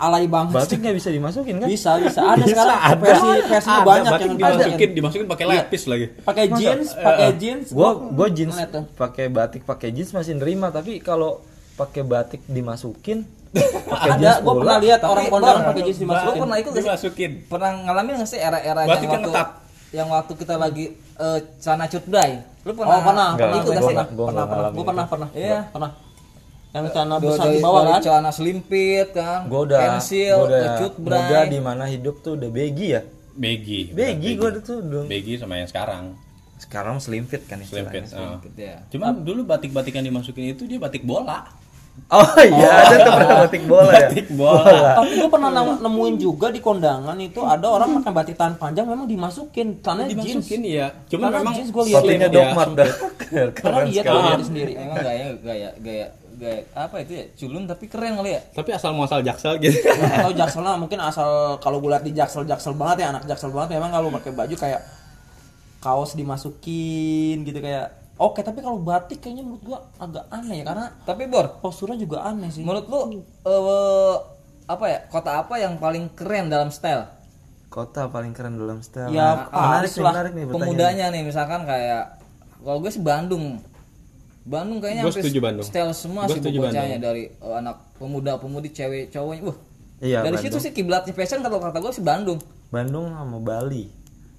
[0.00, 1.68] alay banget Batik nggak bisa dimasukin kan?
[1.68, 2.20] bisa bisa.
[2.24, 2.96] Ada Bisa, sekarang ada.
[2.96, 3.28] versi
[3.68, 6.06] Ada, banyak batik yang dimasukin, dimasukin pakai lapis lagi.
[6.24, 7.66] pakai jeans pakai jeans.
[7.70, 8.56] Gua gua jeans
[8.96, 10.72] pakai batik pakai jeans masih nerima.
[10.72, 11.44] Tapi kalau
[11.82, 13.26] pakai batik dimasukin
[13.92, 16.72] pakai ada gue pernah lihat orang kondangan pakai jeans Gua dimasukin pernah ikut?
[16.72, 17.30] Dimasukin.
[17.46, 19.48] Pernah ngalamin nggak sih era-era yang waktu ketat.
[19.92, 20.84] yang waktu kita lagi
[21.18, 22.32] eh, celana cutbray?
[22.62, 23.00] Lu oh pernah?
[23.02, 25.60] pernah pernah ikut gua nggak sih pernah pernah gue pernah pernah Iya.
[25.68, 25.90] pernah
[26.72, 31.20] yang celana besar di bawah kan celana selimpit kan gua udah pensil gua udah cutbray
[31.20, 33.92] muda di mana hidup tuh udah begi ya Begi.
[33.92, 36.16] begi gua tuh dong Begi sama yang sekarang.
[36.56, 38.38] sekarang slim fit kan istilahnya oh.
[38.40, 38.80] Gitu ya.
[38.88, 41.42] Cuma dulu batik-batik yang dimasukin itu dia batik bola.
[42.08, 44.90] Oh iya ada tuh pernah batik bola ya Batik bola.
[44.96, 48.84] tapi gue pernah nemu- nemuin juga di kondangan itu ada orang pakai batik tangan panjang
[48.84, 50.86] memang dimasukin celana jeans dimasukin ya.
[51.08, 52.80] Cuma Celana memang jeans gua lihat sepatunya slim ya, Dogmart sempit.
[52.80, 52.90] dah
[53.56, 57.24] karena lihat sekali gue sendiri Emang gaya gaya gaya gaya apa itu ya?
[57.32, 58.40] Culun tapi keren kali ya.
[58.50, 59.78] Tapi asal muasal jaksel gitu.
[59.94, 63.48] atau jaksel lah mungkin asal kalau gue lihat di jaksel jaksel banget ya anak jaksel
[63.48, 64.80] banget memang kalau pakai baju kayak
[65.78, 70.86] kaos dimasukin gitu kayak oke tapi kalau batik kayaknya menurut gua agak aneh ya karena
[71.02, 73.00] Tapi Bor, posturnya juga aneh sih menurut lu
[73.42, 74.16] eh,
[74.64, 74.98] apa ya?
[75.06, 77.08] Kota apa yang paling keren dalam style?
[77.66, 80.12] kota paling keren dalam style Ya, Nah, menarik nih lah.
[80.12, 80.44] menarik nih.
[80.46, 82.20] Pemudanya nih misalkan kayak
[82.60, 83.58] kalau gue sih Bandung.
[84.42, 85.64] Bandung kayaknya hampir setuju Bandung.
[85.64, 87.06] Style semua Gua sih setuju bocahnya Bandung.
[87.08, 89.42] dari eh, anak pemuda-pemudi cewek cowoknya.
[89.48, 89.56] Wah.
[90.02, 90.44] Iya, dari Bandung.
[90.52, 92.38] situ sih kiblatnya fashion kalau kata gue sih Bandung.
[92.68, 93.88] Bandung sama Bali.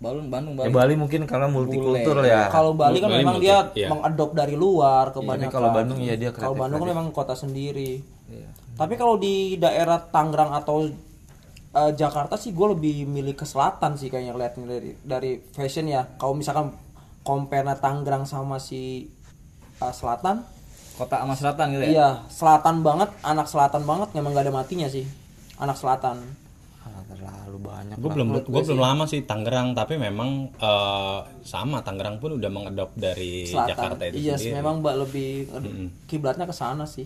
[0.04, 0.76] Bandung Bandung Ya Bali.
[0.76, 2.52] Bali mungkin karena multikultur ya.
[2.52, 3.88] Kalau Bali kan Bali memang multi- dia iya.
[3.88, 5.56] mengadop dari luar kebanyakan.
[5.56, 8.04] kalau Bandung ya dia Kalau Bandung kan memang kota sendiri.
[8.28, 8.52] Iya.
[8.76, 10.92] Tapi kalau di daerah Tangerang atau
[11.74, 16.04] eh, Jakarta sih gue lebih milih ke selatan sih kayaknya lihatnya dari dari fashion ya.
[16.20, 16.76] Kalau misalkan
[17.24, 19.08] compare Tangerang sama si
[19.80, 20.44] eh, selatan,
[20.94, 21.90] Kota sama selatan gitu ya.
[21.90, 25.08] iya selatan banget, anak selatan banget memang gak ada matinya sih.
[25.58, 26.43] Anak selatan.
[27.06, 27.96] Terlalu banyak.
[27.98, 32.92] gue belum gue belum lama sih Tangerang tapi memang eh, sama Tangerang pun udah mengadop
[32.94, 33.70] dari Selatan.
[33.70, 35.30] Jakarta itu iya, sendiri memang mbak lebih
[36.06, 37.06] kiblatnya ke sana sih.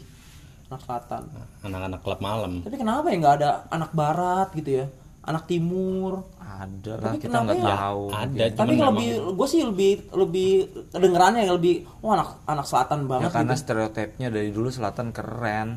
[0.67, 1.23] Anak selatan.
[1.63, 4.85] anak-anak klub malam Tapi kenapa ya nggak ada anak barat gitu ya?
[5.23, 6.27] Anak timur.
[6.37, 7.67] Ada lah Tapi kita kenapa nggak ya?
[7.79, 8.03] tahu.
[8.11, 10.49] ada Tapi cuman memang lebih gue sih lebih lebih
[10.91, 13.63] kedengerannya yang lebih oh anak anak selatan Ya banget karena gitu.
[13.63, 15.69] stereotipnya dari dulu selatan keren.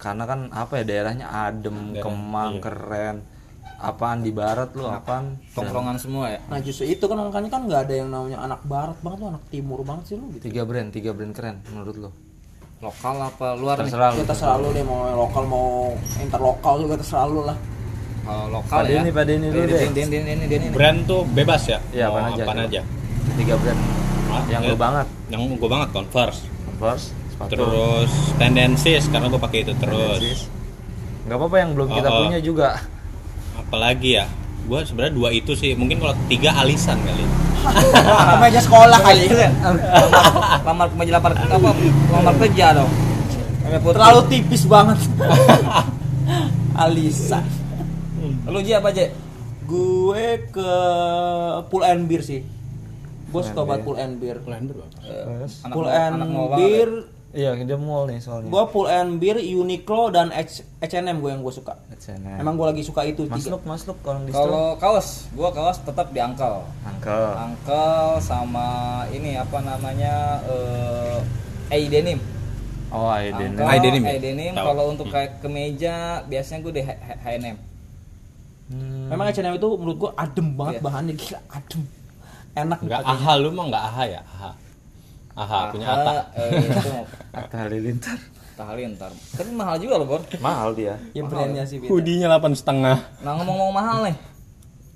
[0.00, 2.62] Karena kan apa ya daerahnya adem, kemang, iya.
[2.64, 3.16] keren.
[3.80, 5.40] Apaan di barat lu apaan?
[5.56, 6.40] Tongkrongan semua ya.
[6.48, 9.44] Nah justru itu kan makanya kan nggak ada yang namanya anak barat banget lu anak
[9.48, 10.52] timur banget sih lu gitu.
[10.52, 12.10] Tiga brand, tiga brand keren menurut lu.
[12.80, 13.88] Lokal apa luar nih?
[13.88, 14.20] Terserah lu.
[14.24, 17.56] Kita selalu deh mau lokal mau interlokal juga terserah lu lah.
[18.20, 19.00] Kalau lokal Pak ya.
[19.00, 19.80] Denny, Pak Denny dulu deh.
[19.80, 20.66] Denny, Denny, Denny, Denny.
[20.76, 22.80] brand tuh bebas ya Iya, mau apaan aja, apaan aja
[23.40, 23.80] Tiga brand.
[24.30, 24.70] Ah, yang ya.
[24.70, 25.06] lu banget.
[25.32, 27.06] yang gue banget Converse Converse,
[27.40, 27.56] sepatu.
[27.56, 30.52] terus tendencies karena gue pakai itu terus.
[31.24, 32.18] Nggak apa-apa yang belum kita oh.
[32.28, 32.68] punya juga.
[33.60, 34.26] apalagi ya
[34.66, 37.22] gue sebenarnya dua itu sih mungkin kalau tiga alisan kali
[38.42, 39.28] Meja sekolah kali.
[40.64, 41.70] lamar meja lamar apa
[42.08, 42.90] lamar kerja dong.
[43.68, 44.98] Terlalu tipis banget.
[46.82, 47.44] Alisa.
[48.48, 49.12] lu Ji apa Ji?
[49.68, 50.72] Gue ke
[51.68, 52.40] Pull and Beer sih.
[53.30, 54.40] Gue suka banget Pull and Beer.
[54.40, 54.98] Blender apa?
[55.04, 55.52] Terus?
[55.68, 56.20] Anak Pull mau- and
[56.56, 56.90] Beer
[57.30, 58.50] Iya, dia mall nih soalnya.
[58.50, 61.78] Gua Pull and Beer, Uniqlo dan H- H&M gue yang gue suka.
[61.88, 62.26] H&M.
[62.36, 63.54] Emang gue lagi suka itu Mas tiga.
[63.54, 66.66] Luk, Mas Luk kalau di Kalau kaos, gua kaos tetap di angkel.
[66.82, 67.24] Angkel.
[67.32, 68.66] Angkel sama
[69.08, 71.22] ini apa namanya eh
[71.70, 72.18] A denim.
[72.90, 73.54] Oh, Aiden.
[73.54, 74.10] Angkel, denim ya?
[74.10, 74.52] A denim.
[74.52, 77.56] Kalau untuk kayak kemeja biasanya gue di H- H- H&M.
[78.68, 79.06] Hmm.
[79.06, 80.82] Memang H&M itu menurut gue adem banget Iya.
[80.82, 81.82] bahannya gila adem.
[82.52, 83.14] Enak dipakainya.
[83.16, 84.50] aha lu mah nggak aha ya aha
[85.40, 86.90] aha punya ata eh, itu
[87.32, 88.18] Atta Halilintar.
[88.60, 89.08] Halilintar.
[89.32, 90.22] Tapi mahal juga loh, Bor.
[90.36, 91.00] Mahal dia.
[91.16, 91.88] Ya brandnya sih beda.
[91.88, 94.16] hoodie-nya delapan setengah Nah, ngomong-ngomong mahal nih.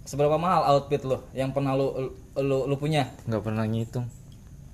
[0.05, 3.09] Seberapa mahal outfit lu yang pernah lu lu, lu punya?
[3.25, 4.05] Nggak pernah ngitung.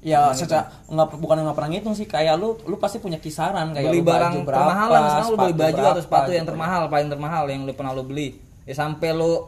[0.03, 3.95] Ya secara nggak bukan nggak pernah ngitung sih kayak lu lu pasti punya kisaran kayak
[3.95, 6.51] beli lu barang baju berapa, termahal lah misalnya lu beli baju atau sepatu yang gitu.
[6.57, 9.45] termahal paling termahal yang lu pernah lu beli ya sampai lu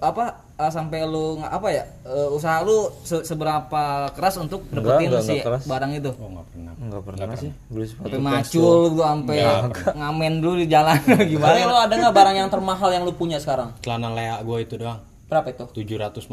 [0.00, 4.82] apa eh, sampai lu nggak apa ya eh, usaha lu se- seberapa keras untuk Enggak,
[4.94, 5.62] dapetin enggak, si enggak keras.
[5.64, 7.50] barang itu oh nggak pernah Nggak pernah sih.
[7.66, 9.94] Beli sepatu sampai macul gua sampai Enggak.
[9.94, 13.36] ngamen dulu di jalan Tapi gimana lu ada nggak barang yang termahal yang lu punya
[13.36, 13.70] sekarang?
[13.78, 15.64] celana lea gue itu doang Berapa itu?
[15.72, 16.28] 750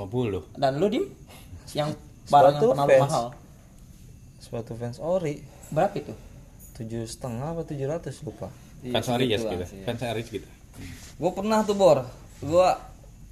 [0.54, 1.06] Dan lu dim?
[1.72, 3.04] Yang barang yang Sepatu pernah lu Vans.
[3.06, 3.26] mahal?
[4.38, 5.36] Sepatu fans ori.
[5.70, 6.14] Berapa itu?
[6.74, 8.48] Tujuh setengah apa tujuh ratus lupa.
[8.82, 9.84] fans Aries gitu sih.
[9.84, 10.48] fans Aries gitu
[11.16, 12.08] gua pernah tuh bor
[12.40, 12.80] gua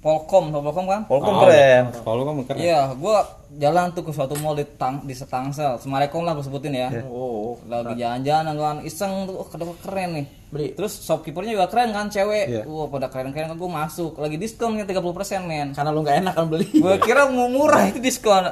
[0.08, 1.84] Polkom tau Polkom kan Polkom Oh, keren.
[2.00, 3.28] kalau kamu keren Iya, gua
[3.60, 5.76] jalan tuh ke suatu mall di Tang di Setangsel.
[5.76, 6.88] Semarekom lah gua sebutin ya.
[7.04, 10.26] Oh, Lagi jalan-jalan kan iseng tuh, oh kedua keren nih.
[10.48, 10.66] Beli.
[10.72, 12.44] Terus shopkeepernya juga keren kan, cewek.
[12.48, 12.62] Iya.
[12.64, 14.16] Wah, pada keren-keren kan gua masuk.
[14.16, 15.76] Lagi diskonnya 30% men.
[15.76, 16.66] karena lu nggak enak kan beli.
[16.80, 18.48] Gua kira mau murah itu diskon.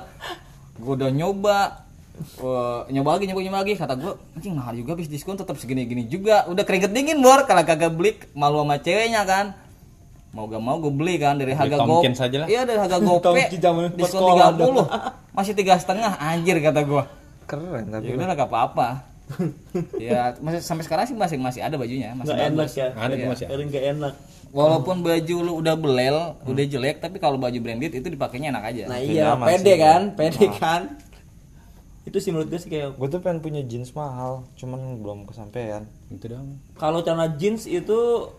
[0.77, 1.88] Gua udah nyoba.
[2.40, 3.75] Wah, nyoba lagi, nyoba, nyoba lagi.
[3.77, 6.45] Kata gua, anjing mahal juga bis diskon tetap segini-gini juga.
[6.49, 9.57] Udah keringet dingin bor, kalau kagak beli malu sama ceweknya kan.
[10.31, 12.47] Mau gak mau gue beli kan dari harga lah.
[12.47, 13.47] Iya dari harga pas
[13.95, 17.05] diskon sekolah 30 masih tiga setengah anjir kata gua
[17.45, 18.09] Keren tapi.
[18.09, 18.89] ya udah gak apa-apa
[20.01, 22.89] ya masih sampai sekarang sih masih masih ada bajunya masih Nggak enak ya.
[22.95, 23.62] Ada tuh masih ada.
[23.62, 24.15] Nggak enak.
[24.55, 28.83] walaupun baju lu udah belel udah jelek tapi kalau baju branded itu dipakainya enak aja
[28.87, 29.77] Nah iya, nyaman pede sih.
[29.77, 30.83] kan, pede kan.
[32.07, 35.91] Itu sih menurut gue sih kayak Gue tuh pengen punya jeans mahal, cuman belum kesampaian.
[36.07, 38.31] itu doang kalau celana jeans itu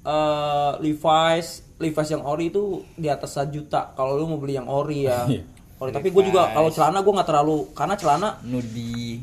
[0.00, 4.68] eh Levi's Levi's yang ori itu di atas 1 juta kalau lu mau beli yang
[4.68, 5.44] ori ya Iya.
[5.80, 9.20] ori tapi gue juga kalau celana gue nggak terlalu karena celana nudi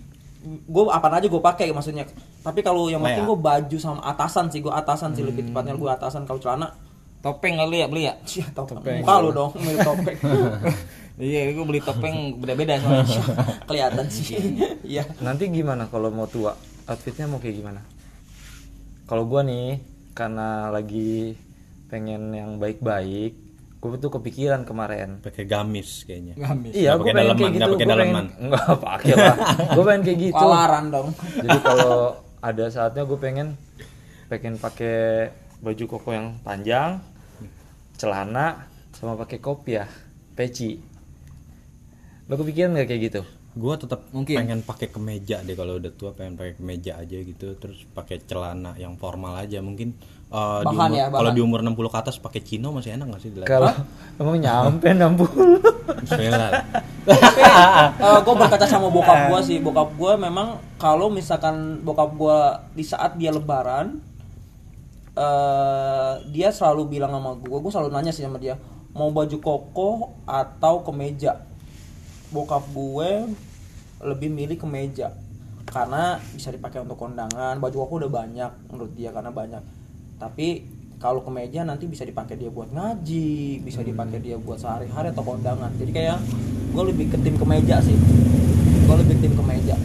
[0.47, 2.05] gue apa aja gue pakai maksudnya
[2.41, 3.29] tapi kalau yang penting Lea.
[3.29, 6.71] gue baju sama atasan sih gue atasan sih lebih tepatnya gue atasan kalau celana
[7.17, 9.01] topeng kali ya beli ya Cia, topeng.
[9.01, 10.17] Muka lu dong, mirip topeng.
[11.19, 13.03] iya gue beli topeng beda-beda soalnya
[13.65, 14.37] Kelihatan sih.
[14.85, 15.03] Iya.
[15.19, 16.53] Nanti gimana kalau mau tua?
[16.87, 17.81] Outfitnya mau kayak gimana?
[19.09, 19.81] Kalau gua nih,
[20.17, 21.37] karena lagi
[21.93, 23.37] pengen yang baik-baik,
[23.77, 25.21] gue tuh kepikiran kemarin.
[25.21, 26.73] pakai gamis kayaknya Gamis.
[26.73, 27.77] Iya, Nggak gue pakai pengen daleman, kayak nggak gitu.
[27.77, 29.35] pakai Gue pengen enggak pakai lah.
[29.77, 30.35] Gue pengen kayak gitu.
[30.41, 31.07] Palaran dong.
[31.37, 31.97] Jadi kalau
[32.41, 33.47] ada saatnya gue pengen
[34.27, 34.97] pengen pakai
[35.61, 36.97] baju koko yang panjang,
[37.95, 39.85] celana sama pakai kopiah
[40.33, 40.77] peci
[42.27, 43.21] lo kepikiran nggak kayak gitu
[43.57, 44.37] Gua tetap Mungkin.
[44.37, 48.73] pengen pakai kemeja deh kalau udah tua pengen pakai kemeja aja gitu terus pakai celana
[48.75, 50.35] yang formal aja mungkin di
[50.67, 51.17] Bahan umur- ya, bahan.
[51.17, 53.47] kalau di umur 60 ke atas pakai chino masih enak gak sih dilihat?
[53.47, 53.71] kalau
[54.17, 56.49] emang nyampe 60 Bismillah.
[58.19, 62.37] gue Eh, berkaca sama bokap gue sih bokap gue memang kalau misalkan bokap gue
[62.73, 64.03] di saat dia lebaran
[65.15, 68.59] eh dia selalu bilang sama gue gue selalu nanya sih sama dia
[68.91, 69.91] mau baju koko
[70.23, 71.39] atau kemeja
[72.27, 73.09] bokap gue
[74.01, 75.13] lebih milih kemeja
[75.67, 79.63] karena bisa dipakai untuk kondangan baju koko udah banyak menurut dia karena banyak.
[80.17, 80.63] Tapi
[80.97, 85.69] kalau kemeja nanti bisa dipakai dia buat ngaji bisa dipakai dia buat sehari-hari atau kondangan.
[85.75, 86.17] Jadi kayak
[86.73, 87.97] gue lebih ke tim kemeja sih.
[88.87, 89.75] Gue lebih tim kemeja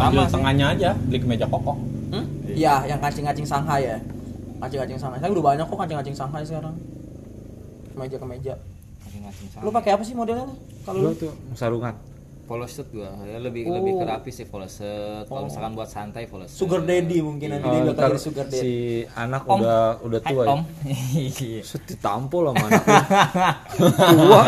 [0.00, 1.76] Ambil Sama tengahnya aja, beli kemeja koko.
[1.76, 2.24] hmm?
[2.56, 3.98] ya yang kancing-kancing Shanghai ya.
[4.64, 5.20] Kancing-kancing Shanghai.
[5.20, 6.74] Saya udah banyak kok kancing-kancing Shanghai sekarang.
[7.92, 8.54] Kemeja kemeja
[9.60, 10.46] lu pakai apa sih modelnya?
[10.86, 11.16] Kalau lo lu?
[11.16, 11.94] tuh sarungan
[12.50, 13.14] polo shirt gua.
[13.22, 13.78] Ya lebih Oh.
[13.78, 17.46] lebih ke rapi sih polo shirt kalau misalkan buat santai polo shirt sugar daddy mungkin
[17.48, 18.58] nanti dia Oh, bakal ntar jadi sugar daddy.
[18.58, 18.72] si
[19.14, 19.54] anak Om.
[19.56, 20.60] udah udah Hai, tua om.
[20.82, 21.62] Ya.
[21.70, 23.02] Set ditampol sama anaknya
[24.10, 24.42] tua.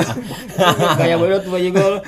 [0.98, 1.98] Kayak bodoh tua juga lu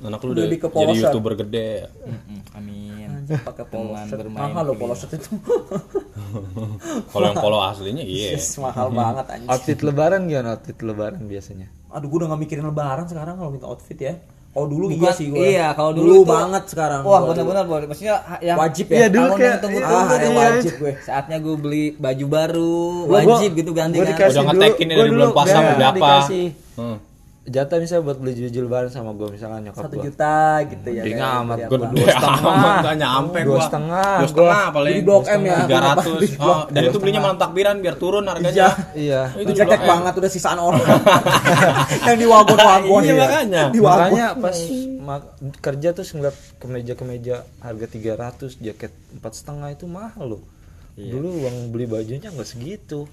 [0.00, 1.70] Anak lu udah jadi youtuber gede.
[2.00, 3.10] Mm-mm, amin.
[3.28, 4.82] Pakai polo Dengan shirt bermain mahal loh video.
[4.82, 5.30] polo shirt itu.
[7.10, 8.34] Kalau yang polo aslinya iya.
[8.34, 10.54] Yes, mahal banget anjir outfit lebaran gimana?
[10.54, 11.66] Outfit lebaran biasanya?
[11.88, 14.14] Aduh gue udah gak mikirin lebaran sekarang kalau minta outfit ya
[14.58, 18.14] kalau dulu iya sih gue iya kalau dulu, tuh- banget sekarang wah benar-benar boleh maksudnya
[18.40, 18.96] yang Wajib ya?
[18.96, 20.32] Iya, dulu kayak- yang tunggu-tunggu ah tuh.
[20.34, 24.34] wajib gue saatnya gue beli baju baru Gua- wajib gua- gitu ganti gua kan Udah
[24.34, 25.96] dulu- ngetekin ya gua dari dulu bulan biar mau berapa.
[25.96, 26.96] dikasih Hmm.
[27.48, 31.02] Jatah misalnya buat beli baju lebaran sama gue misalnya nyokap satu gue juta gitu ya
[31.02, 31.92] kayak amat, gua Bang.
[31.92, 32.76] dua setengah.
[32.78, 33.60] Gak nyampe Dua gua.
[33.64, 34.74] setengah, Dua setengah gua.
[34.76, 34.92] paling.
[34.92, 36.20] Di Blok M ya, Tiga ratus.
[36.38, 38.52] Oh, dan itu belinya malam takbiran biar turun harganya.
[38.52, 38.68] Iya.
[38.92, 40.84] iya Itu jelek banget udah sisaan orang
[42.06, 43.16] yang di wagon-wagon Iya, ya.
[43.18, 43.62] makanya.
[43.68, 44.58] di wagon makanya pas
[45.58, 50.42] kerja terus ngeliat kemeja-kemeja harga 300 jaket empat setengah itu mahal loh
[50.94, 53.06] dulu uang beli bajunya nggak segitu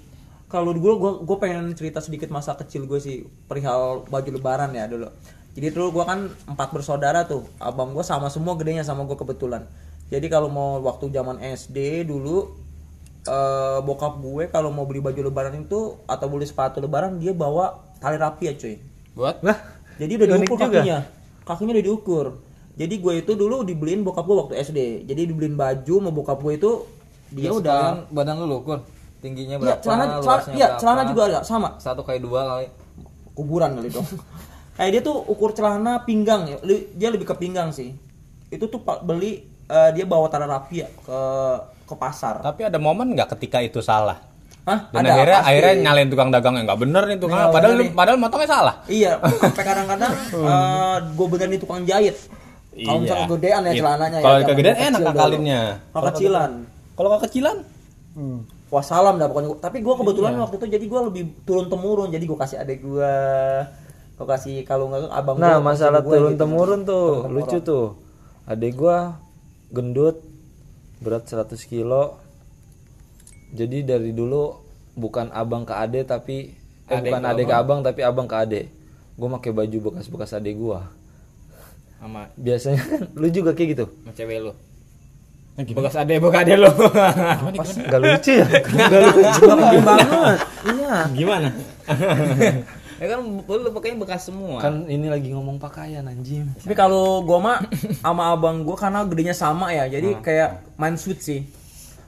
[0.46, 4.86] kalau dulu gue gue pengen cerita sedikit masa kecil gue sih perihal baju lebaran ya
[4.86, 5.10] dulu.
[5.56, 9.66] Jadi dulu gue kan empat bersaudara tuh abang gue sama semua gedenya sama gue kebetulan.
[10.14, 12.54] Jadi kalau mau waktu zaman SD dulu
[13.26, 17.82] eh, bokap gue kalau mau beli baju lebaran itu atau beli sepatu lebaran dia bawa
[17.98, 18.76] tali rapi ya cuy.
[19.18, 19.58] Buat lah
[19.98, 20.68] jadi udah diukur juga.
[20.70, 20.98] kakinya.
[21.48, 22.26] Kakinya udah diukur.
[22.76, 26.54] Jadi gue itu dulu dibeliin bokap gue waktu SD jadi dibeliin baju sama bokap gue
[26.60, 26.72] itu
[27.32, 27.80] dia Biasa udah
[28.14, 28.80] badan lu ukur
[29.26, 30.80] tingginya Iya, berapa celana, celana, luasnya iya, berapa?
[30.80, 32.66] celana juga ada sama satu kali dua kali
[33.34, 34.06] kuburan kali dong.
[34.78, 36.58] Kayak dia tuh ukur celana pinggang ya.
[36.94, 37.96] Dia lebih ke pinggang sih.
[38.48, 41.20] Itu tuh pak beli eh, dia bawa tali rapi ya ke
[41.84, 42.40] ke pasar.
[42.40, 44.22] Tapi ada momen nggak ketika itu salah?
[44.66, 44.90] Hah?
[44.90, 45.50] Dan Ada, akhirnya pasti.
[45.52, 47.38] akhirnya nyalain tukang dagang yang nggak bener nih tukang.
[47.40, 47.90] Nggak Padahal nih.
[47.94, 48.76] padahal motongnya salah.
[48.86, 49.12] Iya,
[49.42, 52.18] sampai kadang-kadang eh, gue benerin tukang jahit.
[52.76, 53.30] Kalau misalnya Iya.
[53.30, 53.80] kegedean ya Iya.
[53.80, 54.46] celananya Kalau ya.
[54.46, 55.16] kegedean enak dulu.
[55.88, 56.52] Kalau kecilan.
[56.92, 57.58] Kalau kecilan?
[58.68, 59.58] Wassalam dah pokoknya.
[59.58, 60.42] Tapi gue kebetulan Iya.
[60.42, 62.10] waktu itu jadi gue lebih turun temurun.
[62.10, 63.14] Jadi gue kasih adek gue,
[64.16, 66.42] gue kasih kalau nggak abang nah gua, masalah gua turun gitu.
[66.42, 67.36] temurun tuh Turun-temurun.
[67.36, 67.86] lucu tuh
[68.46, 68.98] adek gua
[69.68, 70.18] gendut
[70.98, 72.16] berat 100 kilo
[73.52, 74.56] jadi dari dulu
[74.94, 78.62] bukan abang ke ade tapi eh, Adek bukan ade ke abang tapi abang ke ade
[79.14, 80.88] gue pakai baju bekas-bekas adek gua
[81.98, 84.54] sama biasanya kan lu juga kayak gitu sama cewek lu
[85.56, 85.88] Nah, gimana?
[85.88, 86.68] bekas ade bekas ade lu
[87.88, 88.48] Gak lucu ya?
[88.60, 89.42] Gak lucu
[89.80, 90.38] banget.
[90.68, 90.96] Iya.
[91.16, 91.50] Gimana?
[93.00, 96.48] ya kan lu pakainya bekas semua Kan ini lagi ngomong pakaian anjing.
[96.60, 97.64] Tapi kalau gue mah
[98.00, 101.42] sama abang gue karena gedenya sama ya, jadi kayak main sweet sih.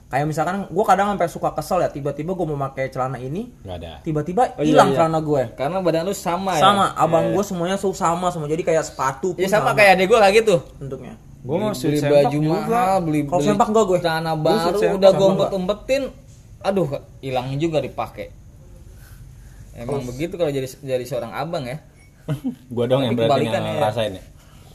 [0.08, 3.52] Kayak misalkan gue kadang sampai suka kesel ya, tiba-tiba gue mau pakai celana ini,
[4.00, 4.96] tiba-tiba Oh, iya, hilang iya.
[4.96, 5.42] celana gue.
[5.52, 9.36] karena badan lu sama ya Sama, abang gue semuanya su- sama semua, jadi kayak sepatu
[9.36, 11.12] pun ya sama kayak adek gua kayak gitu bentuknya.
[11.48, 12.52] Gue mau beli baju sempak juga.
[12.52, 13.80] mahal beli Kalau beli sempak gue.
[13.80, 14.00] Gue
[14.44, 16.02] baru suit sempak udah gue umpet umpetin
[16.58, 16.88] aduh
[17.22, 18.34] hilang juga dipakai
[19.78, 21.78] emang begitu kalau jadi jadi seorang abang ya
[22.74, 23.72] Gua dong yang Tapi berarti yang ya.
[23.80, 24.22] ngerasain ya.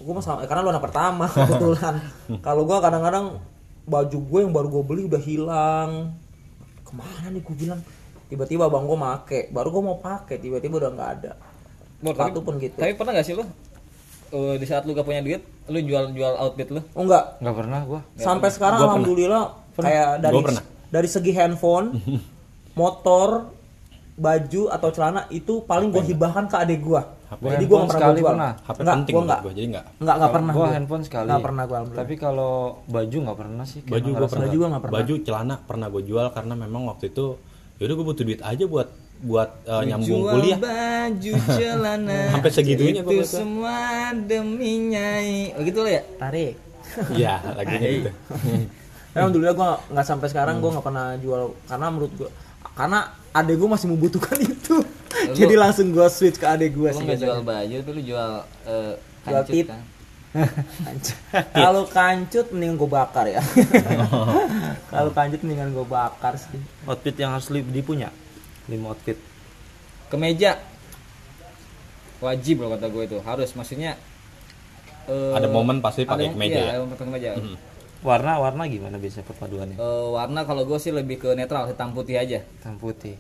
[0.02, 1.96] Gue mah sama, karena lu anak pertama kebetulan.
[2.42, 3.26] kalau gue kadang-kadang
[3.86, 5.92] baju gue yang baru gue beli udah hilang.
[6.82, 7.80] Ke mana nih gue bilang?
[8.26, 11.32] Tiba-tiba abang gue make, baru gue mau pakai, tiba-tiba udah nggak ada.
[12.02, 12.76] Bor, Sepatu pun gitu.
[12.76, 13.46] tapi pernah gak sih lu
[14.34, 17.56] eh, di saat lu gak punya duit lu jual jual outfit lu Oh enggak, Gak
[17.56, 18.00] pernah gue.
[18.18, 18.94] sampai sekarang Gua pernah.
[18.96, 19.44] alhamdulillah
[19.76, 20.64] kayak dari Gua pernah.
[20.90, 21.88] dari segi handphone
[22.74, 23.54] motor
[24.14, 27.02] baju atau celana itu paling gue hibahkan ke adik gue
[27.34, 28.52] Gua jadi gue nggak pernah sekali gue jual pernah.
[28.54, 29.86] HP Nggak, penting gua buat nggak gua, jadi nggak.
[29.98, 30.70] nggak nggak pernah Gue gua.
[30.72, 31.26] handphone sekali.
[31.26, 32.54] nggak pernah gue alhamdulillah Tapi kalau
[32.86, 33.80] baju nggak pernah sih.
[33.82, 34.96] Baju gue pernah Baju gua nggak pernah.
[35.00, 37.26] Baju celana pernah gue jual karena memang waktu itu
[37.76, 38.88] yaudah gue butuh duit aja buat
[39.24, 40.60] buat eh, nyambung Jual kuliah.
[40.60, 43.80] baju celana Sampai segitunya itu semua
[44.14, 45.56] demi nyai.
[45.56, 46.04] Oh gitu lah ya?
[46.18, 46.54] Tarik.
[47.10, 48.12] Iya, lagunya gitu.
[48.12, 52.30] Tapi alhamdulillah gue nggak sampai sekarang gue nggak pernah jual karena menurut gue
[52.74, 53.00] karena
[53.32, 54.76] adek gue masih membutuhkan itu.
[54.78, 57.48] Lu- jadi langsung gue switch ke adek gue lu sih nggak jual biasanya.
[57.48, 58.30] baju tapi lu jual
[58.66, 59.68] eh, Jual tit.
[59.68, 59.82] kan?
[61.54, 63.40] Kalau kancut mendingan gue bakar ya.
[64.90, 66.60] Kalau kancut mendingan gue bakar sih.
[66.84, 68.12] Outfit yang harus dipunya
[68.68, 69.18] lima outfit.
[70.08, 70.60] Kemeja.
[72.20, 73.18] Wajib loh kata gue itu.
[73.20, 74.00] Harus maksudnya
[75.06, 76.72] eh, Ada momen pasti pakai kemeja iya, ya?
[76.74, 77.30] ada momen pakai kemeja.
[78.04, 79.76] Warna warna gimana biasanya perpaduannya?
[79.76, 82.40] Eh, warna kalau gue sih lebih ke netral hitam putih aja.
[82.40, 83.16] Hitam putih.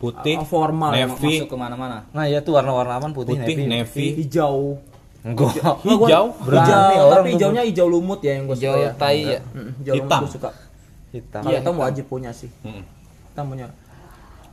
[0.00, 0.96] Putih, Ah, formal.
[0.96, 3.68] navy, masuk ke mana-mana nah ya tuh warna-warna aman putih, putih, navy.
[3.68, 4.80] navy, hijau.
[5.20, 5.52] Enggak.
[5.84, 7.04] Hijau, Berani hijau?
[7.04, 8.90] Orang tapi hijaunya hijau lumut ya yang gue suka hijau ya.
[8.96, 9.40] tai ya.
[9.52, 10.20] Mm, hijau lumut Hitam.
[10.24, 10.50] gue suka.
[11.12, 11.42] Hitam.
[11.44, 11.84] Iya, hitam hitam.
[11.84, 12.48] wajib punya sih.
[12.64, 12.80] Mm.
[13.28, 13.66] hitam punya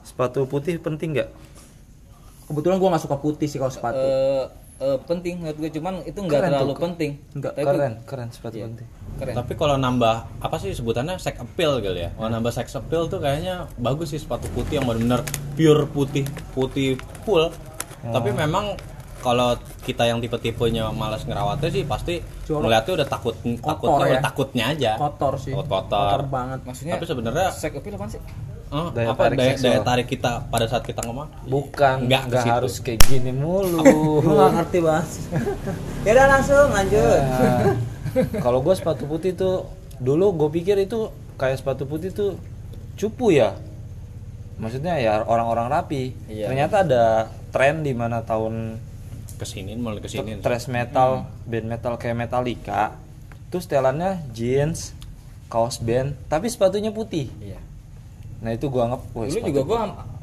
[0.08, 1.30] sepatu putih penting nggak
[2.48, 4.46] kebetulan gue nggak suka putih sih kalau sepatu Eh,
[4.80, 6.80] eh, penting menurut gue cuman itu nggak terlalu tuh.
[6.82, 8.66] penting Nggak, Tapi- keren keren sepatu Iya.
[8.66, 12.10] penting keren Tapi kalau nambah apa sih sebutannya sex appeal kali ya?
[12.14, 16.96] Kalau nambah sex appeal tuh kayaknya bagus sih sepatu putih yang benar-benar pure putih, putih
[17.22, 17.50] full.
[18.00, 18.78] Tapi memang
[19.18, 22.62] kalau kita yang tipe-tipenya malas ngerawatnya sih pasti Jorok.
[22.64, 24.08] ngeliatnya udah takut takutnya ya.
[24.08, 24.92] udah takutnya aja.
[24.96, 26.20] kotor sih Takut kotor.
[26.30, 28.22] banget maksudnya Tapi sebenarnya sek appeal apaan sih
[28.68, 29.70] eh, Daya apa tarik daya, seksual.
[29.70, 31.28] daya tarik kita pada saat kita ngomong?
[31.44, 33.84] bukan Nggak nggak harus kayak gini mulu.
[34.20, 35.10] Gue nggak ngerti bahas
[36.06, 37.20] ya udah langsung lanjut.
[37.22, 37.64] Nah,
[38.40, 42.36] kalau gue sepatu putih tuh dulu gue pikir itu kayak sepatu putih tuh
[42.96, 43.56] cupu ya.
[44.58, 46.18] Maksudnya ya orang-orang rapi.
[46.28, 46.50] Iya.
[46.50, 47.06] ternyata ada
[47.50, 48.82] tren di mana tahun
[49.38, 50.42] Ke sini mulai ke sini.
[50.42, 52.98] thrash metal band metal kayak Metallica
[53.48, 54.98] tuh setelannya jeans
[55.46, 57.30] kaos band tapi sepatunya putih.
[57.38, 57.62] Iya
[58.38, 59.80] nah itu gue anggap wah, dulu sepatu juga gue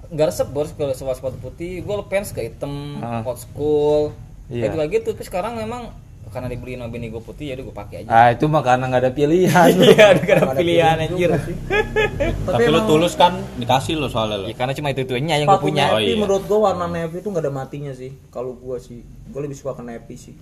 [0.07, 1.81] nggak resep bos kalau sepatu sepatu putih.
[1.81, 3.22] Gue pants ke hitam Ah.
[3.22, 4.14] old school
[4.46, 4.70] Iya.
[4.70, 5.88] kayak gitu tapi sekarang memang
[6.27, 8.09] karena dibeliin sama bini gue putih ya udah gue pakai aja.
[8.09, 9.70] Ah itu mah karena nggak ada pilihan.
[9.88, 11.31] Iya udah gak ada pilihan anjir.
[12.46, 14.46] Tapi lu tulus kan dikasih lo soalnya lo.
[14.46, 15.85] ya karena cuma itu itunya yang gue punya.
[15.88, 16.16] Oh, navy iya.
[16.16, 18.14] menurut gue warna navy itu nggak ada matinya sih.
[18.29, 20.35] Kalau gue sih gue lebih suka ke navy sih.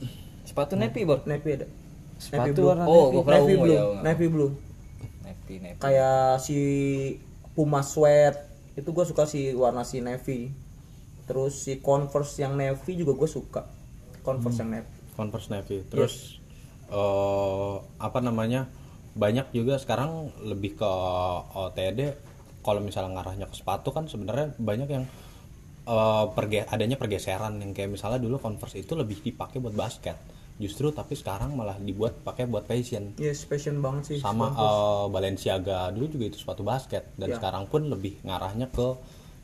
[0.42, 1.66] Sepatu nepi bor navy ada.
[2.16, 2.68] Sepatu navy blue.
[2.68, 3.72] warna Oh, gua kira navy blue.
[3.72, 4.50] ya, navy blue.
[5.22, 6.56] Nepi nepi kayak si
[7.52, 10.48] Puma sweat itu gue suka si warna si navy
[11.28, 13.68] terus si converse yang navy juga gue suka
[14.24, 15.84] converse yang navy Converse Navy.
[15.86, 16.40] Terus
[16.88, 18.68] eh, apa namanya?
[19.12, 20.92] Banyak juga sekarang lebih ke
[21.52, 22.16] OTD
[22.64, 25.04] kalau misalnya ngarahnya ke sepatu kan sebenarnya banyak yang
[25.84, 30.16] eh, perge adanya pergeseran yang kayak misalnya dulu Converse itu lebih dipakai buat basket.
[30.62, 33.18] Justru tapi sekarang malah dibuat pakai buat fashion.
[33.18, 37.36] yes fashion banget sih Sama eh, Balenciaga dulu juga itu sepatu basket dan Ya.
[37.36, 38.94] sekarang pun lebih ngarahnya ke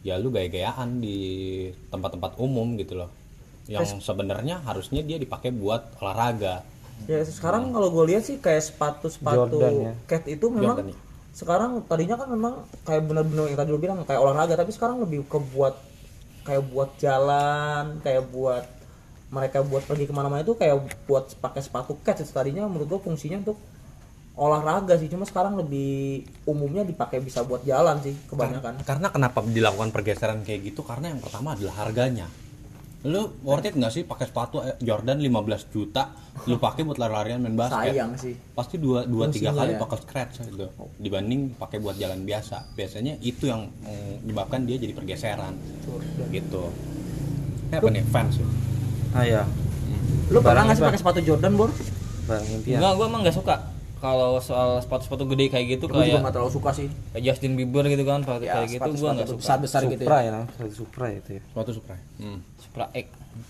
[0.00, 1.18] ya lu gaya-gayaan di
[1.90, 3.10] tempat-tempat umum gitu loh.
[3.66, 6.62] Yang sebenarnya harusnya dia dipakai buat olahraga.
[7.06, 9.92] ya sekarang kalau gue lihat sih kayak sepatu sepatu Jordan ya.
[10.06, 10.98] cat itu memang Jordan,
[11.30, 15.22] sekarang tadinya kan memang kayak bener-bener yang tadi lu bilang kayak olahraga tapi sekarang lebih
[15.24, 15.78] ke buat
[16.42, 18.66] kayak buat jalan kayak buat
[19.28, 23.44] mereka buat pergi ke mana-mana itu kayak buat pakai sepatu cat tadinya menurut gue fungsinya
[23.44, 23.60] untuk
[24.38, 29.90] olahraga sih cuma sekarang lebih umumnya dipakai bisa buat jalan sih kebanyakan Karena kenapa dilakukan
[29.90, 30.86] pergeseran kayak gitu?
[30.86, 32.30] Karena yang pertama adalah harganya.
[33.02, 36.14] Lu worth it nggak sih pakai sepatu eh, Jordan 15 juta
[36.46, 37.94] lu pakai buat lari-larian main basket?
[37.94, 39.78] sayang sih Pasti dua dua tiga kali ya.
[39.82, 40.70] bakal scratch gitu.
[40.98, 42.78] Dibanding pakai buat jalan biasa.
[42.78, 43.66] Biasanya itu yang
[44.22, 45.54] menyebabkan dia jadi pergeseran.
[46.30, 46.62] Gitu.
[47.68, 48.46] Ini apa nih fans ya?
[49.16, 49.42] Ah ya
[50.28, 51.70] lu pernah nggak sih pakai sepatu Jordan bor?
[52.28, 52.78] Barang impian.
[52.80, 53.56] Enggak, gue emang gak suka.
[53.98, 56.86] Kalau soal sepatu-sepatu gede kayak gitu gue juga kayak nggak terlalu suka sih.
[57.10, 59.40] kayak Justin Bieber gitu kan sepatu ya kayak gitu gue nggak suka.
[59.42, 61.42] besar besar gitu Supra ya ya sepatu Supra itu ya.
[61.50, 61.94] Sepatu Supra.
[62.22, 62.38] Hmm.
[62.62, 63.06] Supra X.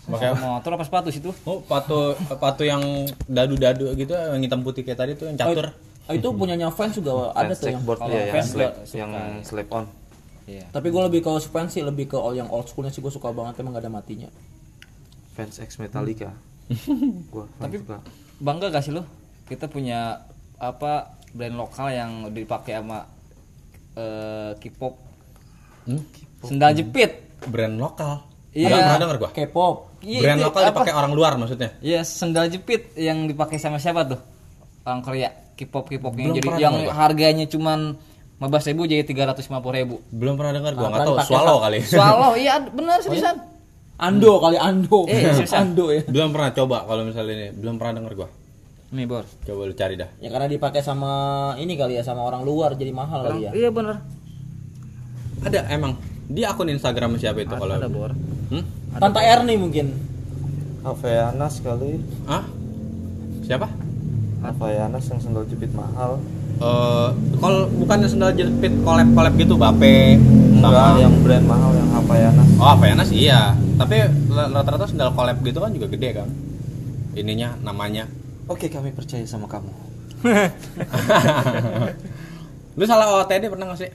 [0.09, 2.81] Pakai motor apa sepatu sih tuh Oh, sepatu sepatu yang
[3.29, 5.68] dadu-dadu gitu yang hitam putih kayak tadi tuh yang catur.
[6.09, 8.97] Oh, itu punyanya fans juga ada Fans tuh yang kalau ya yang fans slap gua
[8.97, 9.12] yang
[9.44, 9.85] slap on.
[10.49, 10.64] Iya.
[10.73, 13.29] Tapi gue lebih ke fans sih lebih ke all yang old schoolnya sih gue suka
[13.37, 14.33] banget emang gak ada matinya
[15.38, 16.35] fans ex Metallica
[17.33, 18.03] gua tapi suka
[18.37, 19.07] bangga gak sih lo
[19.46, 20.27] kita punya
[20.59, 23.07] apa brand lokal yang dipakai sama
[23.94, 24.94] eh, K-pop
[25.81, 26.05] Hmm?
[26.44, 28.29] sendal jepit Brand lokal.
[28.51, 28.68] Iya.
[28.68, 29.30] Belum pernah denger gua.
[29.32, 30.68] K-pop Iya, Brand lokal apa?
[30.68, 31.70] dipakai orang luar maksudnya.
[31.80, 34.20] Iya, sendal jepit yang dipakai sama siapa tuh?
[34.84, 37.97] Orang Korea, K-pop K-pop yang Belum jadi pernah yang harganya cuman
[38.36, 39.97] 15 ribu jadi 350 ribu.
[40.12, 41.78] Belum pernah dengar gua, Ah, nggak pernah tahu swallow kali.
[41.80, 43.36] Swallow, iya benar seriusan.
[43.99, 45.74] Ando kali Ando Eh, seriusan.
[45.74, 48.28] Ando ya belum pernah coba kalau misalnya ini, belum pernah denger gua.
[48.88, 49.26] Nih, Bor.
[49.42, 50.09] Coba lu cari dah.
[50.16, 51.11] ya karena dipakai sama
[51.55, 54.01] ini kali ya sama orang luar jadi mahal kali ya Iya benar.
[55.40, 57.74] Ada emang Di akun Instagram siapa itu kalau?
[57.74, 58.12] ada bor
[58.49, 58.64] Hmm?
[58.94, 59.92] Tante Erni mungkin.
[60.80, 62.44] Aveanas kali Hah?
[63.42, 63.66] Siapa?
[64.40, 66.16] Aveanas yang sendal jepit mahal
[66.59, 70.18] Eh, kalau bukannya sendal jepit collab-collab gitu Bape
[70.59, 73.11] sama yang brand mahal yang Havaianas Oh, apa ya Nas?
[73.14, 73.40] Iya.
[73.78, 73.96] Tapi
[74.32, 76.28] rata-rata sendal collab gitu kan juga gede kan.
[77.14, 78.11] Ininya namanya.
[78.49, 79.68] oke kami percaya sama kamu
[82.80, 83.90] Lu salah OTD pernah gak sih?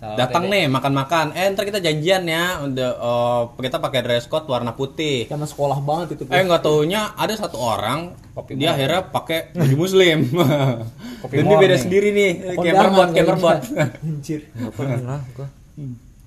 [0.00, 0.52] Salah Datang Dede.
[0.56, 1.36] nih makan-makan.
[1.36, 2.64] Eh, ntar kita janjian ya.
[2.64, 5.28] Udah oh, kita pakai dress code warna putih.
[5.28, 6.24] Zaman sekolah banget itu.
[6.32, 10.24] Eh nggak taunya ada satu orang Kopi dia akhirnya pakai baju muslim.
[11.22, 11.82] Kopi Dan dia beda morning.
[11.84, 13.60] sendiri nih, gamerbot.
[13.60, 13.92] dia.
[14.08, 14.40] Anjir.
[14.72, 15.46] pernah gua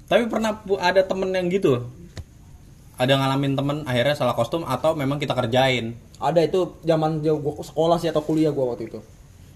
[0.06, 1.74] Tapi pernah ada temen yang gitu.
[3.02, 5.98] Ada ngalamin temen akhirnya salah kostum atau memang kita kerjain.
[6.22, 9.02] Ada itu zaman dia gua sekolah sih atau kuliah gua waktu itu.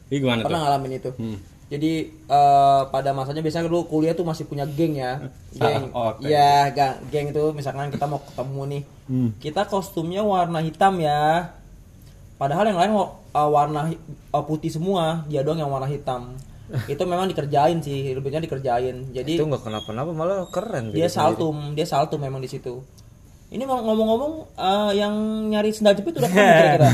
[0.10, 0.66] Ini gimana Pernah tuh?
[0.66, 1.12] ngalamin itu.
[1.22, 1.38] Hmm.
[1.68, 5.20] Jadi eh, pada masanya biasanya dulu kuliah tuh masih punya geng ya.
[5.52, 5.92] Geng.
[5.92, 6.24] Ah, oke.
[6.24, 8.84] Iya, ga- geng itu misalkan kita mau ketemu nih.
[9.12, 9.30] Hmm.
[9.36, 11.52] Kita kostumnya warna hitam ya.
[12.40, 16.36] Padahal yang lain eh, warna eh, putih semua, dia doang yang warna hitam.
[16.92, 19.12] itu memang dikerjain sih, lebihnya dikerjain.
[19.16, 21.16] Jadi itu nggak kenapa-napa malah keren dia sendiri.
[21.16, 22.84] saltum, dia saltum memang di situ.
[23.48, 25.14] Ini mau ngomong-ngomong eh, yang
[25.48, 26.90] nyari sendal jepit udah ketemu kira-kira?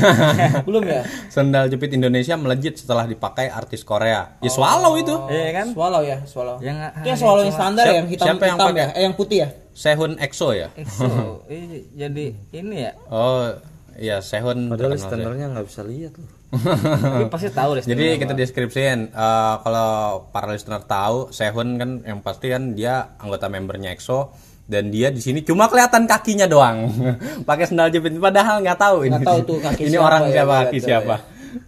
[0.62, 1.02] Belum ya?
[1.26, 4.38] Sendal jepit Indonesia melejit setelah dipakai artis Korea.
[4.38, 5.10] Ya swallow itu.
[5.26, 6.62] Iya kan Swallow ya, swallow.
[6.62, 8.78] Yang- itu yang swallow yang standar ya, yang hitam, siapa yang hitam pakai?
[8.80, 9.48] ya, eh yang putih ya.
[9.74, 10.68] Sehun EXO ya?
[10.72, 11.42] EXO
[12.00, 13.50] jadi ini ya Oh,
[13.96, 14.70] iya Sehun.
[14.70, 16.30] padahal standarnya nggak bisa lihat loh
[17.18, 18.38] Tapi pasti tahu deh Jadi kita apa.
[18.38, 19.90] deskripsiin eh, kalau
[20.30, 24.30] para listener tahu Sehun kan yang pasti kan dia anggota membernya EXO
[24.64, 26.88] dan dia di sini cuma kelihatan kakinya doang.
[27.48, 28.16] Pakai sendal jepit.
[28.16, 29.12] Padahal nggak tahu ini.
[29.12, 31.14] Nggak tahu tuh kaki ini siapa orang ya, siapa nggak kaki siapa.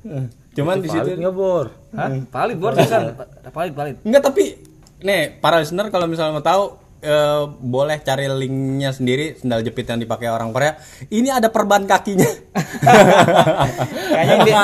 [0.56, 1.66] cuman di situ nggak bor?
[1.92, 2.08] Hah?
[2.32, 3.12] Valid bor kan
[3.52, 3.96] valid valid.
[4.00, 4.44] Enggak tapi
[5.04, 6.64] nih para listener kalau misalnya mau tahu
[7.04, 10.80] eh, boleh cari linknya sendiri sendal jepit yang dipakai orang Korea.
[11.12, 12.32] Ini ada perban kakinya.
[14.16, 14.56] kayaknya yang, di-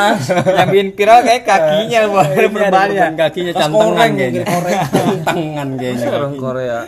[0.56, 2.08] yang bikin viral kayak kakinya ada
[2.48, 2.48] perbannya.
[2.48, 4.44] perban kakinya cantengan kayaknya.
[4.88, 6.06] Cantengan kayaknya.
[6.08, 6.78] orang Korea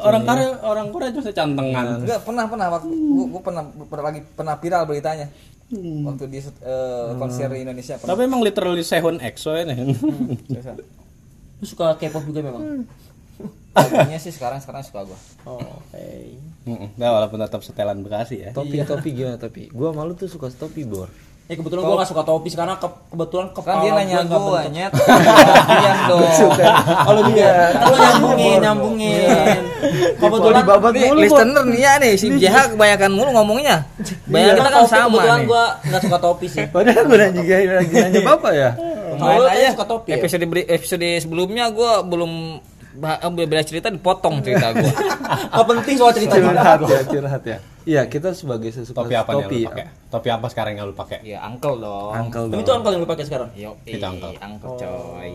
[0.00, 1.84] Orang Korea orang Korea juga cantengan.
[2.02, 5.26] Enggak pernah pernah waktu gua, gua pernah pernah lagi pernah viral beritanya.
[5.70, 8.10] Waktu di eh, konser di Indonesia pernah.
[8.16, 9.94] Tapi emang literally Sehun EXO ini.
[11.60, 12.82] Lu suka K-pop juga memang.
[13.70, 15.18] Lagunya sih sekarang sekarang suka gua.
[15.46, 16.04] Oh, oke.
[16.66, 16.88] Heeh.
[16.98, 18.50] Nah, walaupun tetap setelan Bekasi ya.
[18.52, 21.08] topi topi gimana topi gua malu tuh suka topi bor
[21.50, 24.54] Ya kebetulan gua gak suka topi karena ke- kebetulan kepala Kan dia nanya bentuk.
[24.70, 24.92] nyet.
[24.94, 26.22] Diam dong.
[26.86, 29.58] Kalau dia, kan lu nyambungin, nyambungin.
[30.14, 33.82] Kebetulan babat Nih, listener nih ya nih si JH kebanyakan mulu ngomongnya.
[34.24, 36.64] Banyak kita kan sama kebetulan gua nggak suka topi sih.
[36.70, 37.42] padahal gua nanya
[37.76, 38.70] lagi nanya bapak ya
[39.10, 40.16] Kalau lu kan suka topi ya?
[40.16, 42.62] Episode episode sebelumnya gua belum
[42.96, 44.92] bah- eh, beda cerita dipotong cerita gua.
[45.54, 49.40] Apa penting soal cerita curhat ya curhat ya iya kita sebagai sesuka Topi apa yang
[49.46, 49.84] topi lu pakai?
[50.12, 51.18] Topi apa sekarang yang lu pakai?
[51.24, 52.12] Ya uncle dong.
[52.12, 52.60] uncle dong.
[52.62, 53.48] tuh angkal yang lu pakai sekarang.
[53.56, 54.32] Yo, Itu uncle.
[54.36, 55.30] uncle coy.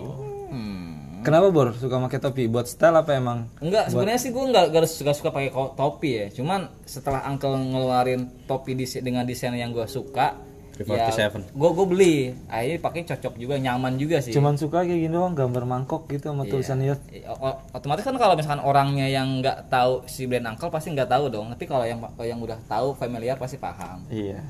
[0.45, 0.93] Hmm.
[1.25, 4.85] kenapa bor suka pakai topi buat style apa emang Enggak, sebenarnya sih gue enggak gak
[4.85, 6.25] suka suka pakai topi ya.
[6.29, 10.37] Cuman setelah Uncle ngeluarin topi dengan desain yang gue suka,
[10.77, 11.51] 347.
[11.51, 12.15] gue gue beli.
[12.45, 14.31] Akhirnya pakai cocok juga, nyaman juga sih.
[14.31, 16.51] cuman suka kayak gini doang gambar mangkok gitu sama Iya.
[16.51, 20.67] tulisan yacht O- o- otomatis kan kalau misalkan orangnya yang nggak tahu si brand Uncle
[20.67, 21.47] pasti nggak tahu dong.
[21.49, 24.03] Tapi kalau yang kalau yang udah tahu familiar pasti paham.
[24.07, 24.43] iya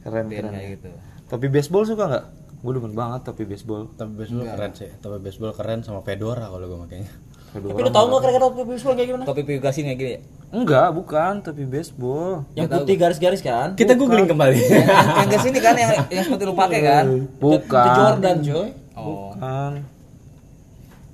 [0.00, 0.90] keren Brand keren kayak gitu.
[1.26, 2.24] topi baseball suka nggak
[2.62, 4.90] gue demen banget topi baseball Topi baseball keren sih.
[5.02, 7.10] Topi baseball keren sama fedora kalau gue makanya.
[7.52, 9.24] Tapi lu tahu nggak kira-kira topi baseball kayak gimana?
[9.28, 10.20] Topi pigasi kayak gini ya.
[10.52, 13.68] enggak bukan topi baseball Yang putih garis-garis kan?
[13.76, 14.56] Kita googling kembali.
[14.72, 14.88] yang,
[15.20, 17.04] yang ke sini kan yang yang seperti lu pakai kan.
[17.36, 18.68] bukan Itu Jordan coy.
[18.92, 19.32] Oh.
[19.32, 19.72] bukan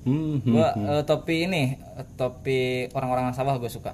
[0.09, 0.53] Hmm, hmm.
[0.57, 3.93] Gua eh, topi ini, eh, topi orang-orang sawah gue suka.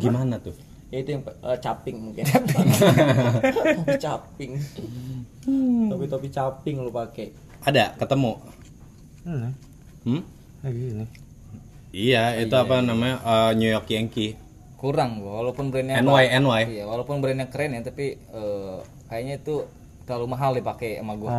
[0.00, 0.56] Gimana tuh?
[0.90, 2.24] Ya itu yang eh, caping mungkin.
[3.78, 4.52] topi caping.
[5.86, 7.30] Topi-topi caping lu pakai.
[7.62, 8.32] Ada ketemu.
[9.22, 9.52] hmm,
[10.02, 10.22] Hmm?
[10.62, 11.04] gini
[11.90, 13.20] Iya, itu apa namanya?
[13.20, 14.34] eh, New York Yankee.
[14.74, 16.62] kurang walaupun brandnya NY NY.
[16.72, 18.76] iya walaupun brandnya keren ya tapi eh,
[19.06, 19.68] kayaknya itu
[20.08, 21.30] terlalu mahal dipakai sama gua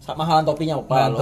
[0.00, 1.20] Sa- Mahalan topinya apa lu?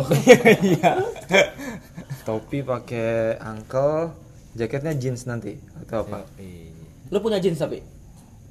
[2.22, 4.14] topi pakai uncle
[4.54, 6.69] jaketnya jeans nanti atau apa Iya.
[7.10, 7.82] Lu punya jeans tapi?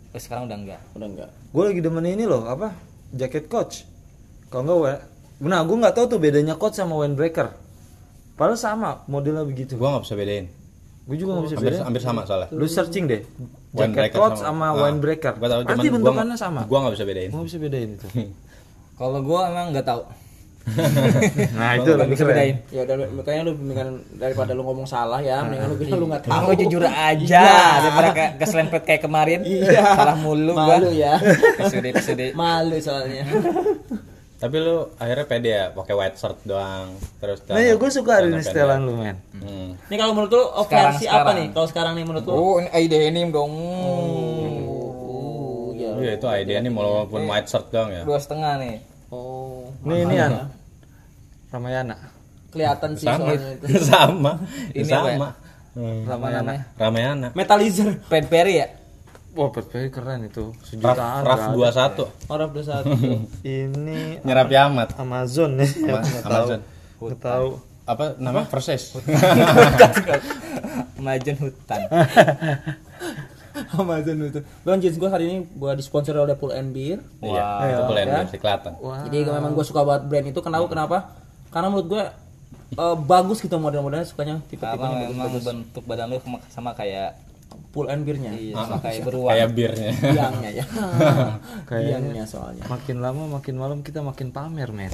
[0.10, 0.82] Terus sekarang udah enggak.
[0.93, 1.30] Udah enggak.
[1.49, 2.76] gue lagi demen ini loh apa?
[3.10, 3.88] Jaket coach.
[4.47, 5.03] Kalau nggak wa-
[5.41, 7.55] nah gue nggak tahu tuh bedanya coach sama windbreaker.
[8.36, 9.76] Padahal sama modelnya begitu.
[9.76, 10.47] Gua nggak bisa bedain.
[11.03, 11.84] gue juga nggak bisa Hampir, bedain.
[11.84, 12.47] hampir sama soalnya.
[12.51, 13.22] lu searching deh.
[13.26, 15.34] Jaket Windbreaker coach sama, Ah, windbreaker.
[15.36, 16.62] Gua tahu pasti gua bentukannya sama?
[16.64, 17.30] Gua nggak bisa bedain.
[17.30, 18.07] gue bisa bedain itu.
[18.99, 20.01] Kalau gua emang nggak tahu
[21.59, 22.55] nah itu lebih keren bedain.
[22.70, 26.05] Ya udah lu- kayaknya lu mendingan daripada lu ngomong salah ya, mendingan lu bilang lu
[26.07, 26.34] nggak tahu.
[26.36, 27.43] Aku jujur aja
[27.82, 29.39] daripada kayak keselempet kayak kemarin.
[29.41, 29.82] Iya.
[29.95, 30.78] Salah mulu gua.
[30.78, 31.17] Malu ya.
[31.57, 32.26] Episode episode.
[32.34, 33.24] Malu soalnya.
[34.39, 36.95] Tapi lu akhirnya pede ya pakai white shirt doang.
[37.20, 38.47] Terus nah ya gue suka ini pendek.
[38.47, 39.76] setelan lu men Hmm.
[39.91, 41.51] Ini kalau menurut lu oh, versi apa nih?
[41.51, 42.32] Kalau sekarang nih menurut lu?
[42.32, 43.51] Oh, ini ide ini dong.
[43.51, 45.91] Oh, ya.
[45.99, 48.07] Iya itu ide nih walaupun white shirt doang ya.
[48.07, 48.76] Dua setengah nih.
[49.09, 49.65] Oh.
[49.84, 50.45] ini ini makanya.
[50.45, 50.53] an
[51.50, 51.97] Ramayana
[52.50, 53.30] Kelihatan sih Sama.
[53.30, 53.66] soalnya itu.
[53.93, 54.32] sama.
[54.74, 55.28] Ini sama.
[55.72, 56.02] Hmm.
[56.04, 56.62] Sama namanya.
[56.76, 57.28] Ramayana.
[57.32, 58.02] Metalizer.
[58.06, 58.68] Ped Perry ya?
[59.30, 61.86] wah Petperi keren itu Raf, sejutaan Raf nggak ada.
[62.02, 62.89] 21 Orang udah satu.
[63.47, 64.97] ini Nyerapi amat.
[64.97, 66.60] Amazon nih Ama- Amazon.
[66.97, 67.47] nggak tahu
[67.86, 68.41] Apa nama?
[68.45, 68.97] Proses.
[71.00, 71.82] Majen hutan.
[73.72, 74.39] Amazon itu.
[74.62, 77.00] Bang jeans gua hari ini gua disponsori oleh Pull and Beer.
[77.20, 77.70] Iya, Wow.
[77.70, 78.22] itu boleh Ya.
[78.26, 78.72] sih kelihatan.
[79.06, 80.97] Jadi memang gue suka banget brand itu kenapa kenapa?
[81.50, 82.04] Karena menurut gue
[82.76, 85.43] eh, bagus gitu model-modelnya sukanya tipe-tipe Karena yang memang bagus.
[85.43, 87.18] bentuk badan lu sama, sama kayak
[87.70, 88.30] Pull and beernya.
[88.32, 89.30] iya, sama kayak beruang.
[89.30, 89.89] Kayak birnya.
[89.95, 90.66] Biangnya ya.
[91.70, 91.97] Kayaknya.
[91.97, 92.64] Biangnya soalnya.
[92.66, 94.89] makin lama makin malam kita makin pamer men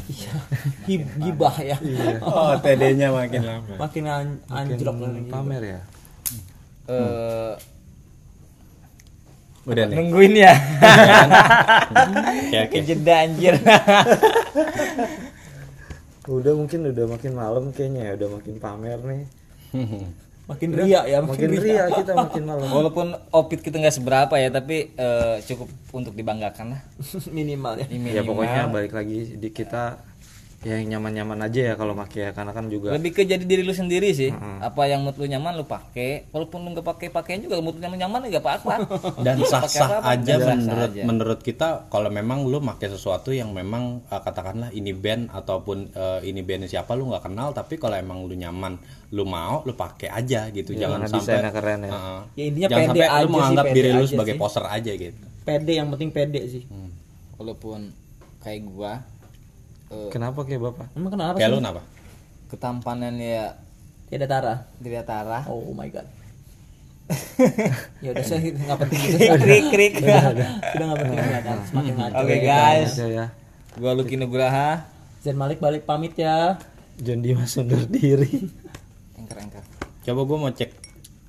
[0.84, 1.76] Gib- Gibah ya.
[2.26, 3.74] oh, TD-nya makin lama.
[3.78, 5.30] Makin an- makin anjlok lagi.
[5.30, 5.80] pamer ya
[6.86, 7.54] Eh,
[9.66, 9.96] Udah nih.
[9.98, 10.54] nungguin ya.
[12.62, 12.78] Oke.
[12.84, 13.56] Jeda anjir.
[16.26, 19.24] Udah mungkin udah makin malam kayaknya ya udah makin pamer nih
[20.46, 24.94] Makin ria ya, makin ria kita makin malam Walaupun opit kita nggak seberapa ya, tapi
[24.94, 26.82] eh, cukup untuk dibanggakan lah.
[27.38, 27.90] minimal ya.
[27.90, 29.98] Ini ya pokoknya balik lagi di kita
[30.66, 33.70] yang nyaman-nyaman aja ya kalau pakai ya karena kan juga lebih ke jadi diri lu
[33.70, 34.34] sendiri sih.
[34.60, 36.26] Apa yang menurut lu nyaman lu pakai.
[36.34, 38.74] Walaupun lu nggak pakai pakaian juga menurut lu nyaman nyaman nggak apa-apa.
[39.26, 41.02] dan sah-sah aja dan menurut aja.
[41.06, 46.20] menurut kita kalau memang lu pakai sesuatu yang memang uh, katakanlah ini band ataupun uh,
[46.26, 48.82] ini band siapa lu nggak kenal tapi kalau emang lu nyaman
[49.14, 51.92] lu mau lu pakai aja gitu jangan karena sampai keren ya.
[51.94, 54.42] uh, Ya, intinya jangan pede sampai aja lu menganggap diri lu sebagai sih.
[54.42, 56.64] poser aja gitu Pede yang penting pede sih.
[57.38, 57.94] Walaupun
[58.42, 59.06] kayak gua
[60.10, 61.82] kenapa kayak bapak Emang kenapa kayak lu kenapa
[62.46, 63.48] ketampanannya ya
[64.06, 64.70] Tidak Tara.
[64.78, 65.44] dilihat arah.
[65.50, 66.06] Oh my god.
[68.06, 69.18] ya udah saya nggak penting gitu.
[69.18, 69.94] Krik krik.
[69.98, 71.54] Sudah nggak penting nggak ada.
[71.66, 72.16] Semakin ngaco.
[72.22, 72.42] Oke ya.
[72.44, 73.26] guys, ya ya
[73.76, 74.86] gua Lucky Nugraha.
[75.20, 76.62] Zen Malik balik pamit ya.
[76.96, 78.48] John Dimas undur diri
[79.18, 79.60] Engker engker.
[80.02, 80.72] coba gua mau cek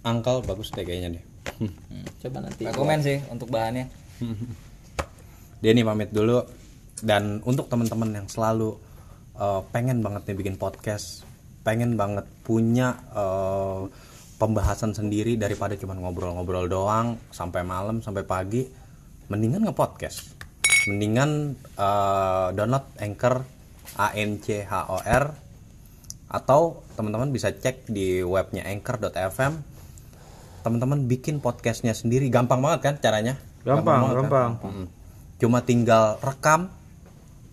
[0.03, 1.25] angkal bagus deh kayaknya deh
[2.21, 2.62] Coba nanti.
[2.62, 3.89] Rekomen sih untuk bahannya.
[5.59, 6.45] Denny pamit dulu
[7.03, 8.76] dan untuk teman-teman yang selalu
[9.36, 11.28] uh, pengen banget nih bikin podcast,
[11.66, 13.84] pengen banget punya uh,
[14.40, 18.64] pembahasan sendiri daripada cuma ngobrol-ngobrol doang sampai malam sampai pagi,
[19.28, 20.36] mendingan nge-podcast.
[20.86, 23.42] Mendingan uh, download Anchor
[23.99, 25.24] A N C H O R
[26.26, 29.62] atau teman-teman bisa cek di webnya anchor.fm
[30.66, 34.30] teman-teman bikin podcastnya sendiri gampang banget kan caranya Gampang, banget kan?
[34.30, 34.51] gampang.
[35.42, 36.70] Cuma tinggal rekam,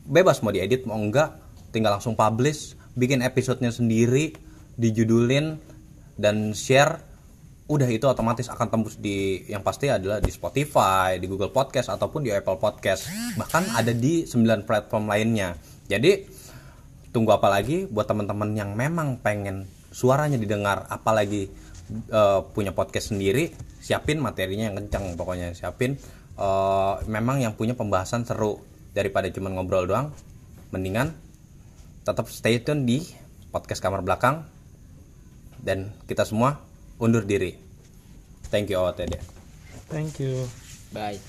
[0.03, 1.39] bebas mau diedit mau enggak,
[1.71, 4.35] tinggal langsung publish, bikin episodenya sendiri,
[4.75, 5.57] dijudulin
[6.19, 7.01] dan share.
[7.63, 12.27] Udah itu otomatis akan tembus di yang pasti adalah di Spotify, di Google Podcast ataupun
[12.27, 13.07] di Apple Podcast.
[13.39, 15.55] Bahkan ada di 9 platform lainnya.
[15.87, 16.27] Jadi
[17.15, 21.47] tunggu apa lagi buat teman-teman yang memang pengen suaranya didengar apalagi
[22.09, 25.93] eh, punya podcast sendiri siapin materinya yang kencang pokoknya siapin
[26.35, 28.57] eh, memang yang punya pembahasan seru
[28.93, 30.13] daripada cuma ngobrol doang
[30.69, 31.13] mendingan
[32.07, 33.03] tetap stay tune di
[33.49, 34.45] podcast kamar belakang
[35.59, 36.61] dan kita semua
[37.01, 37.57] undur diri.
[38.53, 39.33] Thank you OOTD
[39.93, 40.49] thank you.
[40.91, 41.19] Bye.